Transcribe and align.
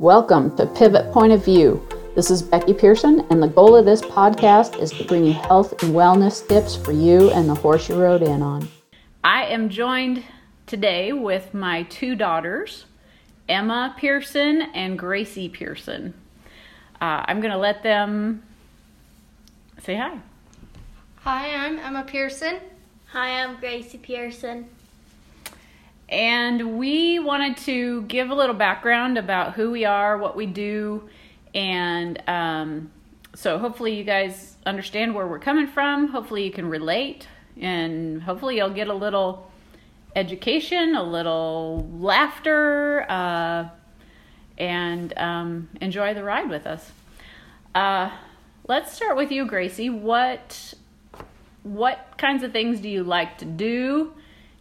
Welcome 0.00 0.56
to 0.56 0.64
Pivot 0.64 1.12
Point 1.12 1.34
of 1.34 1.44
View. 1.44 1.86
This 2.14 2.30
is 2.30 2.40
Becky 2.40 2.72
Pearson, 2.72 3.20
and 3.28 3.42
the 3.42 3.48
goal 3.48 3.76
of 3.76 3.84
this 3.84 4.00
podcast 4.00 4.80
is 4.80 4.92
to 4.92 5.04
bring 5.04 5.26
you 5.26 5.34
health 5.34 5.82
and 5.82 5.94
wellness 5.94 6.48
tips 6.48 6.74
for 6.74 6.92
you 6.92 7.28
and 7.32 7.46
the 7.46 7.54
horse 7.54 7.86
you 7.90 8.00
rode 8.00 8.22
in 8.22 8.40
on. 8.40 8.66
I 9.22 9.44
am 9.44 9.68
joined 9.68 10.24
today 10.66 11.12
with 11.12 11.52
my 11.52 11.82
two 11.82 12.14
daughters, 12.14 12.86
Emma 13.46 13.94
Pearson 13.98 14.62
and 14.72 14.98
Gracie 14.98 15.50
Pearson. 15.50 16.14
Uh, 16.98 17.22
I'm 17.26 17.42
going 17.42 17.52
to 17.52 17.58
let 17.58 17.82
them 17.82 18.42
say 19.82 19.96
hi. 19.96 20.18
Hi, 21.16 21.54
I'm 21.54 21.78
Emma 21.78 22.04
Pearson. 22.04 22.58
Hi, 23.08 23.42
I'm 23.42 23.60
Gracie 23.60 23.98
Pearson. 23.98 24.66
And 26.10 26.76
we 26.76 27.20
wanted 27.20 27.56
to 27.58 28.02
give 28.02 28.30
a 28.30 28.34
little 28.34 28.56
background 28.56 29.16
about 29.16 29.54
who 29.54 29.70
we 29.70 29.84
are, 29.84 30.18
what 30.18 30.34
we 30.36 30.44
do, 30.44 31.08
and 31.54 32.20
um, 32.28 32.90
so 33.34 33.58
hopefully 33.58 33.96
you 33.96 34.02
guys 34.02 34.56
understand 34.66 35.14
where 35.14 35.26
we're 35.26 35.38
coming 35.38 35.68
from. 35.68 36.08
Hopefully 36.08 36.44
you 36.44 36.50
can 36.50 36.68
relate, 36.68 37.28
and 37.60 38.20
hopefully 38.22 38.56
you'll 38.56 38.70
get 38.70 38.88
a 38.88 38.94
little 38.94 39.50
education, 40.16 40.96
a 40.96 41.02
little 41.02 41.88
laughter, 41.92 43.06
uh, 43.08 43.68
and 44.58 45.16
um, 45.16 45.68
enjoy 45.80 46.12
the 46.12 46.24
ride 46.24 46.50
with 46.50 46.66
us. 46.66 46.90
Uh, 47.72 48.10
let's 48.66 48.92
start 48.92 49.16
with 49.16 49.30
you, 49.30 49.46
Gracie. 49.46 49.90
What 49.90 50.74
what 51.62 52.14
kinds 52.18 52.42
of 52.42 52.52
things 52.52 52.80
do 52.80 52.88
you 52.88 53.04
like 53.04 53.38
to 53.38 53.44
do? 53.44 54.12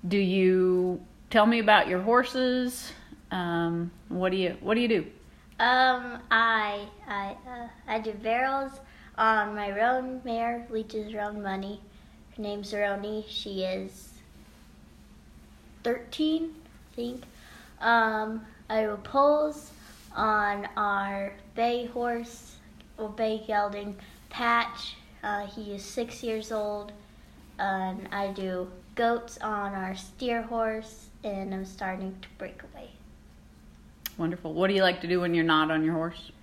Do 0.08 0.18
you 0.18 1.02
tell 1.30 1.46
me 1.46 1.60
about 1.60 1.88
your 1.88 2.02
horses? 2.02 2.92
Um, 3.32 3.92
what 4.08 4.32
do 4.32 4.38
you 4.38 4.58
what 4.62 4.76
do 4.76 4.82
you 4.82 4.88
do? 4.88 5.06
Um, 5.60 6.20
I 6.32 6.88
I 7.08 7.36
uh, 7.48 7.68
I 7.88 8.00
do 8.00 8.14
barrels 8.14 8.80
on 9.18 9.56
my 9.56 9.72
roan 9.72 10.22
mare, 10.24 10.66
Leech's 10.70 11.14
Roan 11.14 11.42
Money. 11.42 11.82
Her 12.36 12.42
name's 12.42 12.72
Roni. 12.72 13.26
She 13.28 13.64
is 13.64 14.14
thirteen, 15.84 16.56
I 16.92 16.96
think. 16.96 17.24
Um, 17.82 18.46
I 18.70 18.82
do 18.84 18.98
poles 19.04 19.72
on 20.16 20.68
our 20.76 21.34
bay 21.56 21.86
horse 21.88 22.56
or 22.98 23.10
bay 23.10 23.44
gelding 23.46 23.96
Patch. 24.30 24.96
Uh, 25.24 25.46
he 25.46 25.74
is 25.74 25.84
six 25.84 26.24
years 26.24 26.52
old. 26.52 26.92
And 27.58 28.08
I 28.12 28.28
do 28.28 28.72
goats 29.00 29.38
on 29.38 29.74
our 29.74 29.96
steer 29.96 30.42
horse, 30.42 31.08
and 31.24 31.56
I'm 31.56 31.64
starting 31.64 32.14
to 32.22 32.28
break 32.38 32.62
away. 32.64 32.90
Wonderful. 34.18 34.54
What 34.54 34.68
do 34.68 34.74
you 34.74 34.82
like 34.82 35.00
to 35.00 35.08
do 35.08 35.22
when 35.22 35.34
you're 35.34 35.46
not 35.46 35.72
on 35.72 35.86
your 35.86 35.94
horse? 35.94 36.34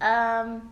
Um, 0.00 0.70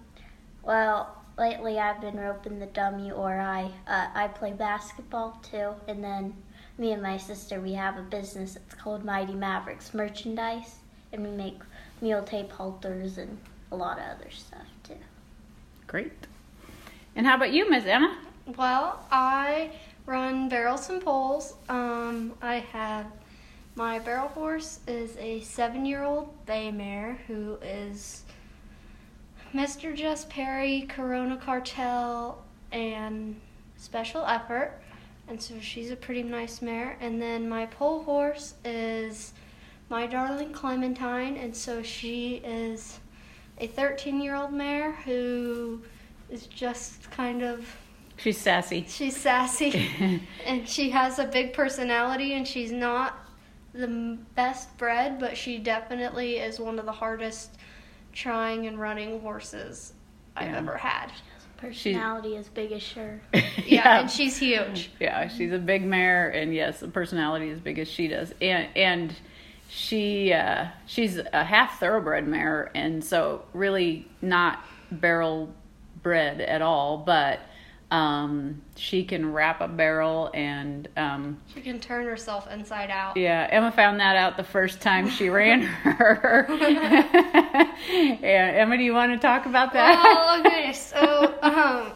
well, 0.65 1.17
lately 1.39 1.79
I've 1.79 2.01
been 2.01 2.17
roping 2.17 2.59
the 2.59 2.67
dummy, 2.67 3.13
or 3.13 3.39
I 3.39 3.71
uh, 3.87 4.09
I 4.17 4.27
play 4.27 4.53
basketball 4.53 5.41
too, 5.49 5.75
and 5.87 6.03
then 6.03 6.35
me 6.77 6.91
and 6.91 7.01
my 7.01 7.17
sister 7.17 7.61
we 7.61 7.73
have 7.75 7.97
a 7.97 8.03
business. 8.03 8.57
It's 8.57 8.75
called 8.75 9.05
Mighty 9.05 9.35
Mavericks 9.35 9.95
Merchandise, 9.95 10.75
and 11.13 11.23
we 11.23 11.31
make 11.31 11.61
mule 12.01 12.25
tape 12.25 12.51
halters 12.51 13.17
and 13.17 13.39
a 13.71 13.77
lot 13.77 13.99
of 13.99 14.05
other 14.05 14.31
stuff 14.33 14.67
too. 14.83 14.99
Great. 15.87 16.27
And 17.15 17.29
how 17.29 17.37
about 17.37 17.53
you, 17.53 17.71
Miss 17.71 17.85
Emma? 17.85 18.19
Well, 18.57 19.07
I 19.13 19.71
run 20.09 20.49
barrels 20.49 20.89
and 20.89 21.03
poles. 21.03 21.53
Um, 21.69 22.33
I 22.41 22.57
have 22.73 23.07
my 23.75 23.99
barrel 23.99 24.29
horse 24.29 24.81
is 24.89 25.15
a 25.19 25.43
seven-year-old 25.43 26.47
bay 26.47 26.71
mare 26.71 27.19
who 27.27 27.59
is 27.63 28.23
Mr. 29.55 29.95
Jess 29.95 30.25
Perry, 30.25 30.87
Corona 30.89 31.37
Cartel, 31.37 32.43
and 32.73 33.39
Special 33.77 34.25
Effort, 34.25 34.81
and 35.29 35.41
so 35.41 35.55
she's 35.61 35.91
a 35.91 35.97
pretty 35.97 36.23
nice 36.23 36.63
mare. 36.63 36.97
And 37.03 37.21
then 37.21 37.47
my 37.47 37.67
pole 37.67 38.03
horse 38.03 38.55
is 38.65 39.35
my 39.91 40.07
darling 40.07 40.55
Clementine, 40.55 41.37
and 41.37 41.55
so 41.55 41.83
she 41.83 42.37
is 42.37 42.99
a 43.59 43.69
13-year-old 43.69 44.55
mare 44.55 44.93
who 45.05 45.83
is 46.31 46.47
just 46.47 47.11
kind 47.11 47.43
of 47.43 47.67
She's 48.19 48.37
sassy. 48.39 48.85
She's 48.89 49.17
sassy 49.17 50.21
and 50.45 50.69
she 50.69 50.91
has 50.91 51.19
a 51.19 51.25
big 51.25 51.53
personality 51.53 52.35
and 52.35 52.47
she's 52.47 52.73
not 52.73 53.17
the 53.73 54.19
best 54.35 54.77
bred, 54.77 55.19
but 55.21 55.37
she 55.37 55.59
definitely 55.59 56.37
is 56.39 56.59
one 56.59 56.79
of 56.79 56.85
the 56.85 56.93
hardest 56.93 57.53
trying 58.13 58.67
and 58.67 58.79
running 58.81 59.21
horses 59.21 59.93
I've 60.37 60.51
Yeah. 60.51 60.59
ever 60.59 60.77
had. 60.77 61.13
Personality 61.59 62.37
as 62.37 62.49
big 62.49 62.73
as 62.73 62.91
her. 62.93 63.21
Yeah, 63.67 64.01
and 64.01 64.11
she's 64.11 64.37
huge. 64.39 64.91
Yeah, 64.99 65.29
she's 65.29 65.53
a 65.53 65.59
big 65.59 65.85
mare, 65.85 66.31
and 66.31 66.55
yes, 66.55 66.81
the 66.81 66.89
personality 66.89 67.51
as 67.51 67.61
big 67.61 67.79
as 67.79 67.87
she 67.89 68.09
does, 68.09 68.33
and 68.41 68.67
and 68.75 69.15
she 69.69 70.33
uh, 70.33 70.69
she's 70.87 71.19
a 71.19 71.45
half 71.45 71.79
thoroughbred 71.79 72.27
mare, 72.27 72.71
and 72.75 73.05
so 73.05 73.45
really 73.53 74.07
not 74.23 74.65
barrel 74.91 75.53
bred 76.03 76.41
at 76.41 76.63
all, 76.63 76.97
but 76.97 77.41
um, 77.91 78.61
she 78.77 79.05
can 79.05 79.33
wrap 79.33 79.61
a 79.63 79.69
barrel, 79.69 80.31
and 80.35 80.89
um, 80.97 81.39
She 81.55 81.61
can 81.63 81.81
turn 81.81 82.05
herself 82.05 82.47
inside 82.51 82.91
out. 82.91 83.17
yeah, 83.17 83.47
Emma 83.51 83.73
found 83.73 83.99
that 84.01 84.17
out 84.17 84.37
the 84.37 84.45
first 84.45 84.81
time 84.83 85.09
she 85.09 85.31
ran 85.31 85.63
her. 85.63 86.47
yeah, 86.51 88.53
Emma, 88.57 88.77
do 88.77 88.83
you 88.85 88.93
want 88.95 89.13
to 89.13 89.19
talk 89.19 89.47
about 89.47 89.73
that? 89.73 89.95
Oh, 90.05 90.43
okay. 90.47 90.73
So, 90.73 91.35
um, 91.43 91.93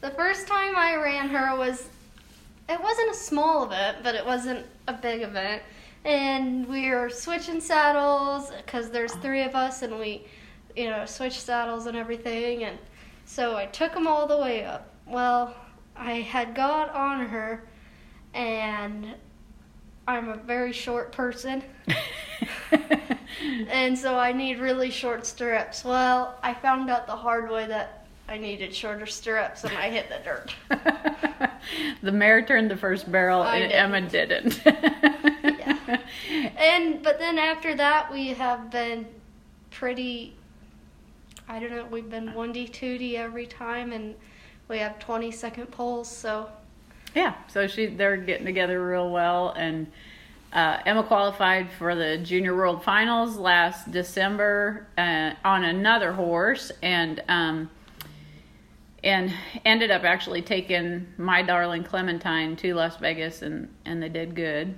the 0.00 0.10
first 0.10 0.46
time 0.48 0.74
I 0.76 0.96
ran 0.96 1.28
her 1.28 1.56
was, 1.56 1.88
it 2.68 2.80
wasn't 2.80 3.10
a 3.10 3.14
small 3.14 3.64
event, 3.64 3.98
but 4.02 4.14
it 4.14 4.24
wasn't 4.24 4.64
a 4.88 4.92
big 4.94 5.22
event. 5.22 5.62
And 6.06 6.66
we 6.68 6.90
were 6.90 7.08
switching 7.10 7.60
saddles 7.60 8.50
because 8.64 8.90
there's 8.90 9.12
three 9.16 9.42
of 9.42 9.54
us, 9.54 9.82
and 9.82 9.98
we, 9.98 10.26
you 10.76 10.88
know, 10.88 11.04
switch 11.06 11.38
saddles 11.40 11.86
and 11.86 11.96
everything. 11.96 12.64
And 12.64 12.78
so 13.26 13.56
I 13.56 13.66
took 13.66 13.92
them 13.94 14.06
all 14.06 14.26
the 14.26 14.36
way 14.38 14.64
up. 14.64 14.90
Well, 15.06 15.54
I 15.96 16.14
had 16.20 16.54
got 16.54 16.90
on 16.90 17.26
her, 17.26 17.64
and 18.32 19.14
I'm 20.06 20.28
a 20.28 20.36
very 20.36 20.72
short 20.72 21.12
person. 21.12 21.62
and 23.68 23.98
so 23.98 24.18
I 24.18 24.32
need 24.32 24.58
really 24.58 24.90
short 24.90 25.26
stirrups. 25.26 25.84
Well, 25.84 26.38
I 26.42 26.54
found 26.54 26.90
out 26.90 27.06
the 27.06 27.16
hard 27.16 27.50
way 27.50 27.66
that 27.66 28.04
I 28.28 28.38
needed 28.38 28.74
shorter 28.74 29.06
stirrups 29.06 29.64
and 29.64 29.76
I 29.76 29.90
hit 29.90 30.08
the 30.08 30.18
dirt. 30.24 30.54
the 32.02 32.12
mare 32.12 32.44
turned 32.44 32.70
the 32.70 32.76
first 32.76 33.10
barrel, 33.10 33.42
I 33.42 33.58
and 33.58 33.72
Emma 33.72 34.00
didn't. 34.08 34.60
Yeah. 34.64 36.00
And 36.56 37.02
but 37.02 37.18
then 37.18 37.38
after 37.38 37.74
that 37.74 38.10
we 38.10 38.28
have 38.28 38.70
been 38.70 39.06
pretty 39.70 40.34
I 41.46 41.58
don't 41.58 41.70
know, 41.70 41.84
we've 41.90 42.08
been 42.08 42.28
1D 42.28 42.70
2D 42.70 43.14
every 43.14 43.46
time 43.46 43.92
and 43.92 44.14
we 44.68 44.78
have 44.78 44.98
20 44.98 45.30
second 45.30 45.66
poles, 45.70 46.08
so 46.08 46.48
Yeah, 47.14 47.34
so 47.48 47.66
she 47.66 47.86
they're 47.86 48.16
getting 48.16 48.46
together 48.46 48.84
real 48.86 49.10
well, 49.10 49.50
and 49.50 49.86
uh, 50.52 50.78
Emma 50.86 51.02
qualified 51.02 51.70
for 51.72 51.94
the 51.94 52.18
Junior 52.18 52.54
World 52.54 52.84
Finals 52.84 53.36
last 53.36 53.90
December 53.90 54.86
uh, 54.96 55.32
on 55.44 55.64
another 55.64 56.12
horse, 56.12 56.70
and 56.82 57.22
um, 57.28 57.70
and 59.02 59.32
ended 59.64 59.90
up 59.90 60.04
actually 60.04 60.42
taking 60.42 61.06
my 61.18 61.42
darling 61.42 61.84
Clementine 61.84 62.56
to 62.56 62.74
Las 62.74 62.96
Vegas, 62.98 63.42
and 63.42 63.68
and 63.84 64.02
they 64.02 64.08
did 64.08 64.34
good, 64.34 64.74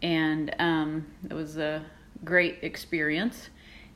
and 0.00 0.54
um, 0.58 1.06
it 1.28 1.34
was 1.34 1.58
a 1.58 1.84
great 2.24 2.58
experience. 2.62 3.50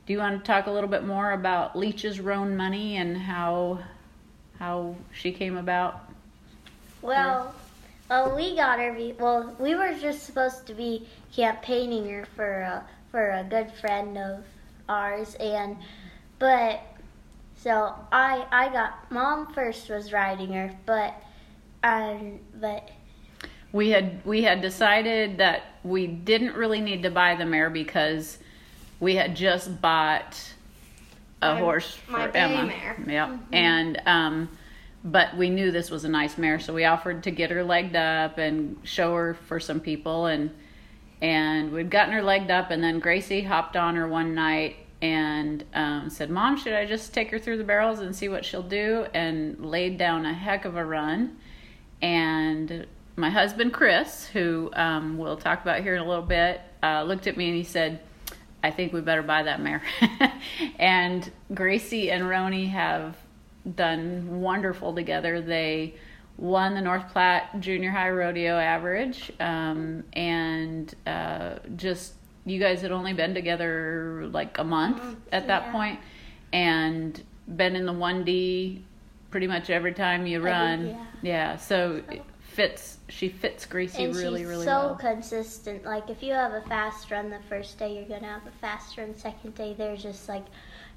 Do 0.05 0.13
you 0.13 0.19
want 0.19 0.41
to 0.41 0.47
talk 0.47 0.67
a 0.67 0.71
little 0.71 0.89
bit 0.89 1.03
more 1.03 1.31
about 1.33 1.75
Leech's 1.75 2.19
Roan 2.19 2.55
Money 2.55 2.95
and 2.95 3.17
how 3.17 3.79
how 4.59 4.95
she 5.13 5.31
came 5.31 5.57
about? 5.57 6.01
Well, 7.01 7.53
well, 8.09 8.35
we 8.35 8.55
got 8.55 8.79
her. 8.79 8.95
Well, 9.19 9.55
we 9.59 9.75
were 9.75 9.93
just 9.93 10.25
supposed 10.25 10.65
to 10.67 10.73
be 10.73 11.07
campaigning 11.35 12.09
her 12.09 12.25
for 12.35 12.61
a, 12.61 12.85
for 13.11 13.31
a 13.31 13.43
good 13.43 13.71
friend 13.71 14.17
of 14.17 14.43
ours, 14.89 15.35
and 15.35 15.77
but 16.39 16.81
so 17.57 17.93
I 18.11 18.45
I 18.51 18.69
got 18.69 19.11
mom 19.11 19.53
first 19.53 19.89
was 19.89 20.13
riding 20.13 20.53
her, 20.53 20.73
but 20.85 21.21
um 21.83 22.39
but 22.55 22.89
we 23.71 23.89
had 23.89 24.25
we 24.25 24.43
had 24.43 24.61
decided 24.61 25.37
that 25.39 25.63
we 25.83 26.07
didn't 26.07 26.55
really 26.55 26.81
need 26.81 27.03
to 27.03 27.11
buy 27.11 27.35
the 27.35 27.45
mare 27.45 27.69
because 27.69 28.37
we 28.99 29.15
had 29.15 29.35
just 29.35 29.81
bought 29.81 30.53
a 31.41 31.53
My- 31.53 31.59
horse 31.59 31.93
for 31.95 32.11
my 32.13 32.31
Emma. 32.31 32.65
mare. 32.65 32.97
Yep. 33.07 33.29
And 33.51 34.01
um 34.05 34.49
but 35.03 35.37
we 35.37 35.49
knew 35.49 35.71
this 35.71 35.89
was 35.91 36.03
a 36.03 36.09
nice 36.09 36.37
mare, 36.37 36.59
so 36.59 36.73
we 36.73 36.83
offered 36.83 37.23
to 37.23 37.31
get 37.31 37.49
her 37.51 37.63
legged 37.63 37.95
up 37.95 38.37
and 38.39 38.77
show 38.83 39.15
her 39.15 39.33
for 39.35 39.59
some 39.59 39.79
people 39.79 40.25
and 40.25 40.49
and 41.21 41.71
we'd 41.71 41.89
gotten 41.89 42.13
her 42.13 42.21
legged 42.21 42.51
up 42.51 42.71
and 42.71 42.83
then 42.83 42.99
Gracie 42.99 43.41
hopped 43.43 43.75
on 43.77 43.95
her 43.95 44.07
one 44.07 44.35
night 44.35 44.75
and 45.01 45.63
um, 45.75 46.09
said, 46.09 46.29
Mom, 46.31 46.57
should 46.57 46.73
I 46.73 46.85
just 46.85 47.13
take 47.13 47.29
her 47.31 47.37
through 47.39 47.57
the 47.57 47.63
barrels 47.63 47.99
and 47.99 48.15
see 48.15 48.29
what 48.29 48.43
she'll 48.43 48.63
do? 48.63 49.05
And 49.13 49.63
laid 49.63 49.97
down 49.99 50.25
a 50.25 50.33
heck 50.33 50.65
of 50.65 50.75
a 50.75 50.83
run. 50.83 51.37
And 52.01 52.87
my 53.15 53.29
husband, 53.29 53.73
Chris, 53.73 54.25
who 54.27 54.69
um, 54.73 55.17
we'll 55.17 55.37
talk 55.37 55.61
about 55.61 55.81
here 55.81 55.95
in 55.95 56.01
a 56.01 56.07
little 56.07 56.25
bit, 56.25 56.61
uh, 56.83 57.03
looked 57.03 57.27
at 57.27 57.37
me 57.37 57.47
and 57.47 57.55
he 57.55 57.63
said, 57.63 57.99
I 58.67 58.71
think 58.71 58.91
we 58.91 58.99
better 58.99 59.23
buy 59.23 59.43
that 59.43 59.61
mare. 59.61 59.81
and 60.77 61.31
Gracie 61.53 62.11
and 62.11 62.23
Roni 62.23 62.69
have 62.69 63.15
done 63.75 64.41
wonderful 64.41 64.93
together. 64.93 65.39
They 65.39 65.95
won 66.35 66.75
the 66.75 66.81
North 66.81 67.07
Platte 67.13 67.61
Junior 67.61 67.91
High 67.91 68.09
Rodeo 68.09 68.57
average, 68.57 69.31
um, 69.39 70.03
and 70.11 70.93
uh, 71.05 71.59
just 71.77 72.13
you 72.45 72.59
guys 72.59 72.81
had 72.81 72.91
only 72.91 73.13
been 73.13 73.33
together 73.33 74.27
like 74.31 74.57
a 74.57 74.65
month 74.65 75.01
at 75.31 75.47
that 75.47 75.67
yeah. 75.67 75.71
point, 75.71 75.99
and 76.51 77.23
been 77.47 77.77
in 77.77 77.85
the 77.85 77.93
one 77.93 78.25
D 78.25 78.83
pretty 79.31 79.47
much 79.47 79.69
every 79.69 79.93
time 79.93 80.27
you 80.27 80.41
run. 80.41 80.87
yeah. 80.87 81.05
yeah, 81.21 81.55
so 81.55 82.01
fits. 82.57 82.97
She 83.07 83.29
fits 83.29 83.67
Gracie 83.67 84.03
and 84.03 84.15
really, 84.15 84.39
she's 84.41 84.47
really 84.49 84.65
so 84.65 84.71
well. 84.87 84.95
consistent. 84.95 85.85
Like 85.85 86.09
if 86.09 86.23
you 86.23 86.33
have 86.33 86.53
a 86.53 86.61
fast 86.61 87.11
run 87.11 87.29
the 87.29 87.39
first 87.47 87.77
day, 87.77 87.93
you're 87.95 88.09
gonna 88.09 88.33
have 88.33 88.47
a 88.47 88.51
fast 88.59 88.97
run 88.97 89.15
second 89.15 89.53
day. 89.53 89.75
There's 89.77 90.01
just 90.01 90.27
like 90.27 90.45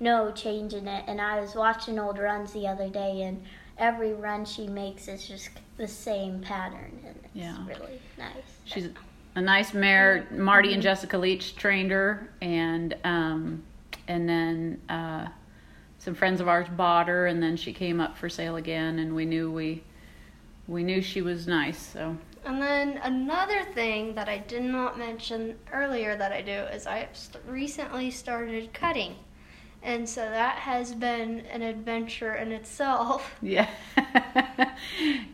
no 0.01 0.33
change 0.33 0.73
in 0.73 0.89
it. 0.89 1.05
And 1.07 1.21
I 1.21 1.39
was 1.39 1.55
watching 1.55 1.99
old 1.99 2.19
runs 2.19 2.53
the 2.55 2.67
other 2.67 2.89
day, 2.89 3.23
and 3.23 3.45
every 3.77 4.15
run 4.15 4.47
she 4.47 4.69
makes 4.69 5.07
is 5.07 5.29
just 5.29 5.51
the 5.77 5.87
same 5.87 6.41
pattern, 6.41 6.99
and 7.07 7.15
it's 7.25 7.35
Yeah. 7.35 7.59
really 7.67 8.01
nice. 8.17 8.33
She's 8.65 8.89
a 9.35 9.41
nice 9.43 9.75
mare. 9.75 10.27
Marty 10.31 10.73
and 10.73 10.83
Jessica 10.83 11.19
Leach 11.19 11.57
trained 11.57 11.91
her, 11.91 12.31
and 12.41 12.97
um, 13.05 13.63
and 14.09 14.27
then 14.27 14.81
uh, 14.89 15.29
some 15.99 16.15
friends 16.15 16.41
of 16.41 16.49
ours 16.49 16.69
bought 16.75 17.09
her, 17.09 17.27
and 17.27 17.43
then 17.43 17.59
she 17.59 17.75
came 17.75 18.01
up 18.01 18.17
for 18.17 18.31
sale 18.31 18.57
again, 18.57 18.99
and 18.99 19.15
we 19.15 19.27
knew 19.27 19.53
we 19.53 19.83
we 20.71 20.85
knew 20.85 21.03
she 21.03 21.21
was 21.21 21.47
nice. 21.49 21.79
So 21.79 22.17
And 22.47 22.63
then 22.63 22.99
another 23.03 23.65
thing 23.75 24.15
that 24.15 24.29
I 24.29 24.39
did 24.39 24.63
not 24.63 24.97
mention 24.99 25.57
earlier 25.73 26.17
that 26.17 26.33
I 26.33 26.41
do 26.43 26.53
is 26.53 26.87
I 26.87 27.09
recently 27.47 28.11
started 28.11 28.73
cutting. 28.73 29.17
And 29.83 30.09
so 30.09 30.21
that 30.21 30.57
has 30.57 30.95
been 30.95 31.41
an 31.53 31.63
adventure 31.63 32.35
in 32.35 32.53
itself. 32.53 33.35
yeah, 33.43 33.69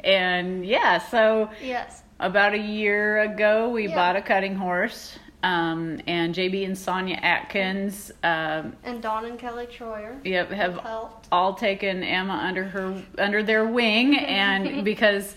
and 0.05 0.65
yeah, 0.65 0.99
so 0.99 1.51
Yes. 1.63 2.03
about 2.21 2.55
a 2.55 2.59
year 2.59 3.21
ago 3.23 3.69
we 3.69 3.89
Yeah. 3.89 3.95
bought 3.95 4.17
a 4.17 4.23
cutting 4.23 4.55
horse. 4.55 5.19
Um, 5.43 6.01
and 6.07 6.35
JB 6.35 6.65
and 6.65 6.77
Sonia 6.77 7.17
Atkins, 7.23 8.11
um, 8.25 8.75
And 8.83 9.01
Dawn 9.01 9.27
and 9.27 9.39
Kelly 9.39 9.67
Troyer 9.67 10.17
yep, 10.25 10.51
have 10.51 10.79
helped. 10.79 11.29
all 11.31 11.55
taken 11.55 12.03
Emma 12.03 12.33
under 12.33 12.65
her 12.65 13.03
under 13.19 13.43
their 13.43 13.65
wing, 13.67 14.17
and 14.17 14.85
because 14.93 15.37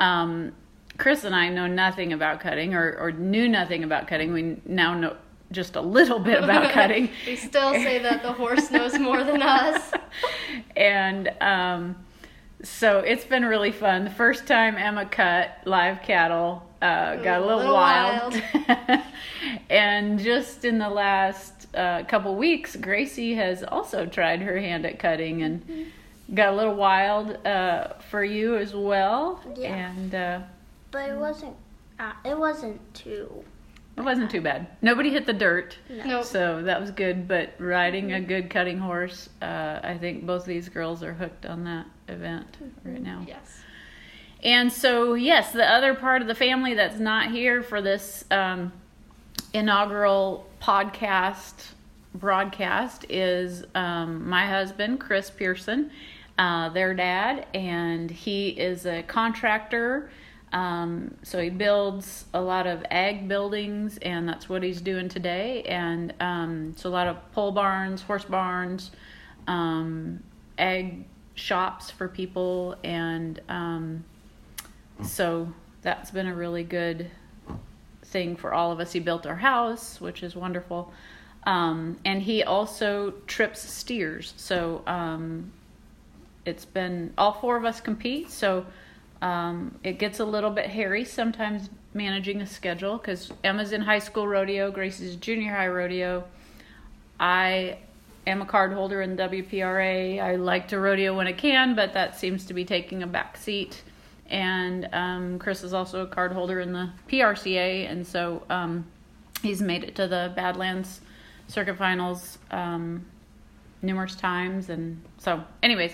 um, 0.00 0.52
Chris 0.98 1.24
and 1.24 1.34
I 1.34 1.48
know 1.48 1.66
nothing 1.68 2.12
about 2.12 2.40
cutting, 2.40 2.74
or, 2.74 2.96
or 2.98 3.12
knew 3.12 3.48
nothing 3.48 3.84
about 3.84 4.08
cutting, 4.08 4.32
we 4.32 4.60
now 4.66 4.94
know 4.94 5.16
just 5.52 5.76
a 5.76 5.80
little 5.80 6.18
bit 6.18 6.42
about 6.42 6.70
cutting. 6.72 7.08
we 7.26 7.36
still 7.36 7.72
say 7.74 7.98
that 8.00 8.22
the 8.22 8.32
horse 8.32 8.70
knows 8.70 8.98
more 8.98 9.22
than 9.24 9.42
us. 9.42 9.92
and 10.76 11.32
um, 11.40 11.96
so 12.62 12.98
it's 12.98 13.24
been 13.24 13.44
really 13.44 13.72
fun. 13.72 14.04
The 14.04 14.10
first 14.10 14.46
time 14.46 14.76
Emma 14.76 15.06
cut 15.06 15.58
live 15.64 16.02
cattle 16.02 16.65
uh, 16.82 17.16
got 17.16 17.40
a 17.40 17.44
was 17.44 17.46
a 17.46 17.56
little, 17.56 17.58
little 17.58 17.74
wild, 17.74 18.42
and 19.70 20.18
just 20.18 20.64
in 20.64 20.78
the 20.78 20.88
last 20.88 21.66
uh, 21.74 22.04
couple 22.04 22.34
weeks, 22.36 22.76
Gracie 22.76 23.34
has 23.34 23.62
also 23.64 24.06
tried 24.06 24.40
her 24.42 24.58
hand 24.58 24.84
at 24.86 24.98
cutting 24.98 25.42
and 25.42 25.86
got 26.34 26.52
a 26.52 26.56
little 26.56 26.74
wild 26.74 27.44
uh, 27.46 27.94
for 28.10 28.24
you 28.24 28.56
as 28.56 28.74
well. 28.74 29.40
Yeah. 29.56 29.74
And 29.90 30.14
uh, 30.14 30.40
But 30.90 31.10
it 31.10 31.16
wasn't. 31.16 31.56
Uh, 31.98 32.12
it 32.24 32.36
wasn't 32.38 32.80
too. 32.94 33.42
it 33.96 34.02
wasn't 34.02 34.30
too 34.30 34.42
bad. 34.42 34.66
Nobody 34.82 35.08
hit 35.10 35.24
the 35.24 35.32
dirt. 35.32 35.78
Nope. 35.88 36.24
So 36.24 36.62
that 36.62 36.78
was 36.78 36.90
good, 36.90 37.26
but 37.26 37.54
riding 37.58 38.12
a 38.12 38.20
good 38.20 38.50
cutting 38.50 38.78
horse, 38.78 39.30
uh, 39.40 39.80
I 39.82 39.96
think 39.98 40.26
both 40.26 40.42
of 40.42 40.48
these 40.48 40.68
girls 40.68 41.02
are 41.02 41.14
hooked 41.14 41.46
on 41.46 41.64
that 41.64 41.86
event 42.08 42.58
right 42.84 43.00
now. 43.02 43.24
Yes. 43.26 43.62
And 44.46 44.72
so, 44.72 45.14
yes, 45.14 45.50
the 45.50 45.68
other 45.68 45.92
part 45.92 46.22
of 46.22 46.28
the 46.28 46.34
family 46.34 46.74
that's 46.74 47.00
not 47.00 47.32
here 47.32 47.64
for 47.64 47.82
this 47.82 48.24
um, 48.30 48.72
inaugural 49.52 50.48
podcast 50.62 51.72
broadcast 52.14 53.04
is 53.08 53.64
um, 53.74 54.28
my 54.28 54.46
husband, 54.46 55.00
Chris 55.00 55.30
Pearson, 55.30 55.90
uh, 56.38 56.68
their 56.68 56.94
dad, 56.94 57.48
and 57.54 58.08
he 58.08 58.50
is 58.50 58.86
a 58.86 59.02
contractor. 59.02 60.12
Um, 60.52 61.16
so 61.24 61.40
he 61.40 61.50
builds 61.50 62.26
a 62.32 62.40
lot 62.40 62.68
of 62.68 62.84
ag 62.88 63.26
buildings, 63.26 63.98
and 63.98 64.28
that's 64.28 64.48
what 64.48 64.62
he's 64.62 64.80
doing 64.80 65.08
today. 65.08 65.64
And 65.64 66.14
um, 66.20 66.74
so 66.76 66.88
a 66.88 66.92
lot 66.92 67.08
of 67.08 67.32
pole 67.32 67.50
barns, 67.50 68.00
horse 68.00 68.24
barns, 68.24 68.92
um, 69.48 70.22
ag 70.56 71.04
shops 71.34 71.90
for 71.90 72.06
people, 72.06 72.76
and 72.84 73.40
um, 73.48 74.04
so 75.02 75.52
that's 75.82 76.10
been 76.10 76.26
a 76.26 76.34
really 76.34 76.64
good 76.64 77.10
thing 78.02 78.36
for 78.36 78.54
all 78.54 78.72
of 78.72 78.80
us. 78.80 78.92
He 78.92 79.00
built 79.00 79.26
our 79.26 79.36
house, 79.36 80.00
which 80.00 80.22
is 80.22 80.34
wonderful. 80.34 80.92
Um, 81.44 81.96
and 82.04 82.22
he 82.22 82.42
also 82.42 83.12
trips 83.26 83.60
steers. 83.60 84.34
So 84.36 84.82
um, 84.86 85.52
it's 86.44 86.64
been 86.64 87.12
all 87.16 87.32
four 87.32 87.56
of 87.56 87.64
us 87.64 87.80
compete. 87.80 88.30
So 88.30 88.66
um, 89.22 89.78
it 89.84 89.98
gets 89.98 90.20
a 90.20 90.24
little 90.24 90.50
bit 90.50 90.66
hairy 90.66 91.04
sometimes 91.04 91.70
managing 91.94 92.42
a 92.42 92.46
schedule 92.46 92.98
because 92.98 93.32
Emma's 93.44 93.72
in 93.72 93.80
high 93.80 93.98
school 93.98 94.26
rodeo, 94.26 94.70
Gracie's 94.70 95.16
junior 95.16 95.54
high 95.54 95.68
rodeo. 95.68 96.24
I 97.18 97.78
am 98.26 98.42
a 98.42 98.46
card 98.46 98.72
holder 98.72 99.00
in 99.02 99.16
WPRA. 99.16 100.20
I 100.20 100.36
like 100.36 100.68
to 100.68 100.78
rodeo 100.78 101.16
when 101.16 101.26
I 101.26 101.32
can, 101.32 101.74
but 101.74 101.94
that 101.94 102.18
seems 102.18 102.44
to 102.46 102.54
be 102.54 102.64
taking 102.64 103.02
a 103.02 103.06
back 103.06 103.36
seat. 103.36 103.82
And 104.28 104.88
um, 104.92 105.38
Chris 105.38 105.62
is 105.62 105.72
also 105.72 106.02
a 106.02 106.06
card 106.06 106.32
holder 106.32 106.60
in 106.60 106.72
the 106.72 106.90
PRCA, 107.08 107.90
and 107.90 108.06
so 108.06 108.42
um, 108.50 108.86
he's 109.42 109.62
made 109.62 109.84
it 109.84 109.94
to 109.96 110.08
the 110.08 110.32
Badlands 110.34 111.00
Circuit 111.48 111.76
Finals 111.76 112.38
um, 112.50 113.04
numerous 113.82 114.16
times. 114.16 114.68
And 114.68 115.00
so, 115.18 115.44
anyways, 115.62 115.92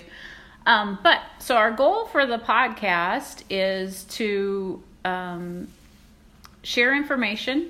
um, 0.65 0.99
but 1.03 1.21
so 1.39 1.55
our 1.55 1.71
goal 1.71 2.05
for 2.07 2.25
the 2.25 2.39
podcast 2.39 3.43
is 3.49 4.05
to 4.05 4.81
um, 5.05 5.67
share 6.63 6.95
information 6.95 7.69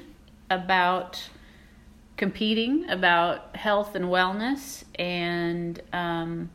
about 0.50 1.22
competing, 2.18 2.90
about 2.90 3.56
health 3.56 3.96
and 3.96 4.06
wellness, 4.06 4.84
and 4.96 5.82
um, 5.92 6.50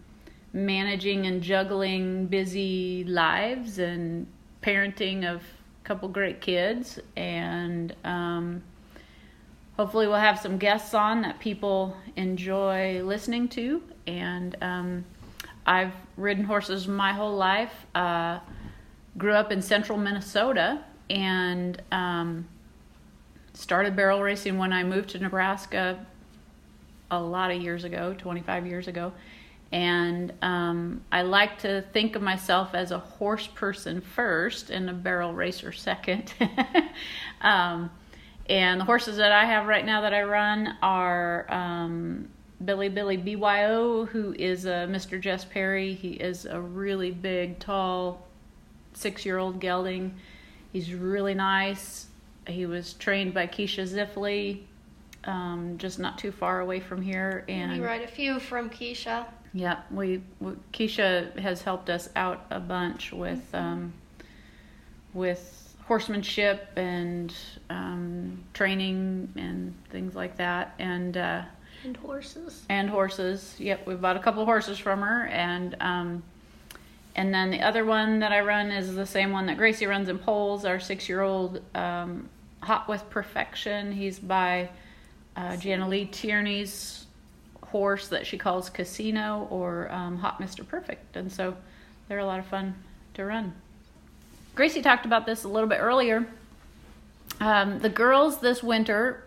managing 0.53 1.27
and 1.27 1.43
juggling 1.43 2.27
busy 2.27 3.05
lives 3.05 3.79
and 3.79 4.27
parenting 4.63 5.25
of 5.25 5.43
a 5.43 5.85
couple 5.85 6.09
great 6.09 6.41
kids. 6.41 6.99
And 7.17 7.95
um, 8.05 8.63
hopefully, 9.77 10.07
we'll 10.07 10.17
have 10.17 10.39
some 10.39 10.59
guests 10.59 10.95
on 10.95 11.23
that 11.23 11.39
people 11.39 11.97
enjoy 12.17 13.03
listening 13.03 13.49
to. 13.49 13.83
And 14.07 14.57
um, 14.63 15.05
I've 15.67 15.93
ridden 16.17 16.45
horses 16.45 16.89
my 16.89 17.13
whole 17.13 17.37
life. 17.37 17.87
Uh, 17.95 18.41
grew 19.17 19.33
up 19.33 19.51
in 19.51 19.61
central 19.61 19.99
Minnesota 19.99 20.83
and 21.11 21.83
um, 21.91 22.47
started 23.53 23.97
barrel 23.97 24.23
racing 24.23 24.57
when 24.57 24.73
I 24.73 24.85
moved 24.85 25.11
to 25.11 25.19
Nebraska 25.19 26.07
a 27.11 27.21
lot 27.21 27.51
of 27.51 27.61
years 27.61 27.85
ago, 27.85 28.15
25 28.17 28.67
years 28.67 28.87
ago. 28.87 29.13
And 29.71 30.33
um, 30.41 31.03
I 31.13 31.23
like 31.23 31.59
to 31.59 31.83
think 31.93 32.17
of 32.17 32.23
myself 32.23 32.75
as 32.75 32.91
a 32.91 32.99
horse 32.99 33.47
person 33.47 34.01
first 34.01 34.71
and 34.71 34.89
a 34.89 34.95
barrel 34.95 35.35
racer 35.35 35.73
second. 35.73 36.33
um, 37.43 37.91
and 38.49 38.81
the 38.81 38.85
horses 38.85 39.19
that 39.19 39.31
I 39.31 39.45
have 39.45 39.67
right 39.67 39.85
now 39.85 40.01
that 40.03 40.15
I 40.15 40.23
run 40.23 40.75
are 40.81 41.47
um, 41.53 42.29
Billy 42.65 42.89
Billy 42.89 43.19
BYO, 43.19 44.07
who 44.07 44.35
is 44.39 44.65
a 44.65 44.89
Mr. 44.89 45.21
Jess 45.21 45.45
Perry. 45.45 45.93
He 45.93 46.13
is 46.13 46.47
a 46.47 46.59
really 46.59 47.11
big, 47.11 47.59
tall, 47.59 48.27
six 48.95 49.27
year 49.27 49.39
old 49.39 49.61
gelding. 49.61 50.15
He's 50.73 50.93
really 50.93 51.35
nice. 51.35 52.07
He 52.47 52.65
was 52.65 52.95
trained 52.95 53.35
by 53.35 53.47
Keisha 53.47 53.87
Ziffley, 53.87 54.63
um, 55.25 55.77
just 55.77 55.99
not 55.99 56.17
too 56.19 56.33
far 56.33 56.61
away 56.61 56.81
from 56.81 57.03
here. 57.03 57.45
And 57.49 57.73
We 57.73 57.87
write 57.87 58.03
a 58.03 58.09
few 58.09 58.41
from 58.41 58.71
Keisha. 58.71 59.27
Yeah, 59.53 59.81
we, 59.91 60.23
we 60.41 60.53
Keisha 60.73 61.37
has 61.39 61.63
helped 61.63 61.89
us 61.91 62.09
out 62.17 62.45
a 62.51 62.61
bunch 62.61 63.13
with 63.13 63.43
um, 63.55 63.93
with 65.15 65.75
horsemanship 65.87 66.69
and 66.77 67.35
um, 67.71 68.45
training 68.53 69.33
and 69.37 69.75
things 69.91 70.15
like 70.15 70.37
that. 70.37 70.75
And 70.79 71.17
uh, 71.17 71.43
And 71.85 71.97
horses. 71.97 72.65
and 72.69 72.91
horses. 72.91 73.55
Yep, 73.59 73.87
we 73.87 73.95
bought 73.95 74.17
a 74.17 74.21
couple 74.21 74.43
of 74.43 74.47
horses 74.47 74.79
from 74.79 75.01
her, 75.01 75.27
and 75.29 75.77
um, 75.81 76.23
and 77.17 77.33
then 77.35 77.51
the 77.51 77.63
other 77.63 77.85
one 77.85 78.21
that 78.21 78.33
I 78.33 78.41
run 78.41 78.71
is 78.71 78.95
the 78.95 79.07
same 79.07 79.33
one 79.33 79.47
that 79.47 79.57
Gracie 79.57 79.87
runs 79.87 80.09
in 80.09 80.19
poles. 80.19 80.65
Our 80.65 80.79
six-year-old 80.79 81.61
um, 81.75 82.29
Hot 82.61 82.87
with 82.89 83.09
Perfection. 83.11 83.93
He's 83.93 84.19
by 84.19 84.69
uh, 85.37 85.57
Jana 85.57 85.89
Lee 85.89 86.05
Tierney's 86.07 87.07
horse 87.71 88.09
that 88.09 88.27
she 88.27 88.39
calls 88.39 88.71
Casino 88.71 89.47
or 89.51 89.91
um, 89.93 90.19
Hot 90.19 90.41
Mister 90.41 90.65
Perfect, 90.65 91.17
and 91.17 91.31
so 91.31 91.57
they're 92.09 92.19
a 92.19 92.27
lot 92.27 92.39
of 92.39 92.47
fun 92.47 92.75
to 93.15 93.25
run. 93.25 93.55
Gracie 94.55 94.83
talked 94.83 95.07
about 95.07 95.27
this 95.27 95.45
a 95.45 95.49
little 95.49 95.69
bit 95.69 95.79
earlier. 95.79 96.27
Um, 97.41 97.79
the 97.79 97.89
girls 97.89 98.41
this 98.41 98.63
winter, 98.63 99.23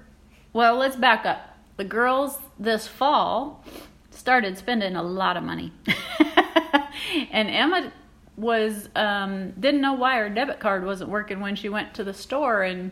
well, 0.51 0.75
let's 0.75 0.95
back 0.95 1.25
up. 1.25 1.57
The 1.77 1.85
girls 1.85 2.37
this 2.59 2.87
fall 2.87 3.63
started 4.09 4.57
spending 4.57 4.95
a 4.95 5.03
lot 5.03 5.37
of 5.37 5.43
money, 5.43 5.71
and 7.31 7.49
Emma 7.49 7.91
was 8.35 8.89
um, 8.95 9.51
didn't 9.51 9.81
know 9.81 9.93
why 9.93 10.17
her 10.17 10.29
debit 10.29 10.59
card 10.59 10.85
wasn't 10.85 11.09
working 11.09 11.39
when 11.39 11.55
she 11.55 11.69
went 11.69 11.93
to 11.93 12.03
the 12.03 12.13
store, 12.13 12.63
and 12.63 12.91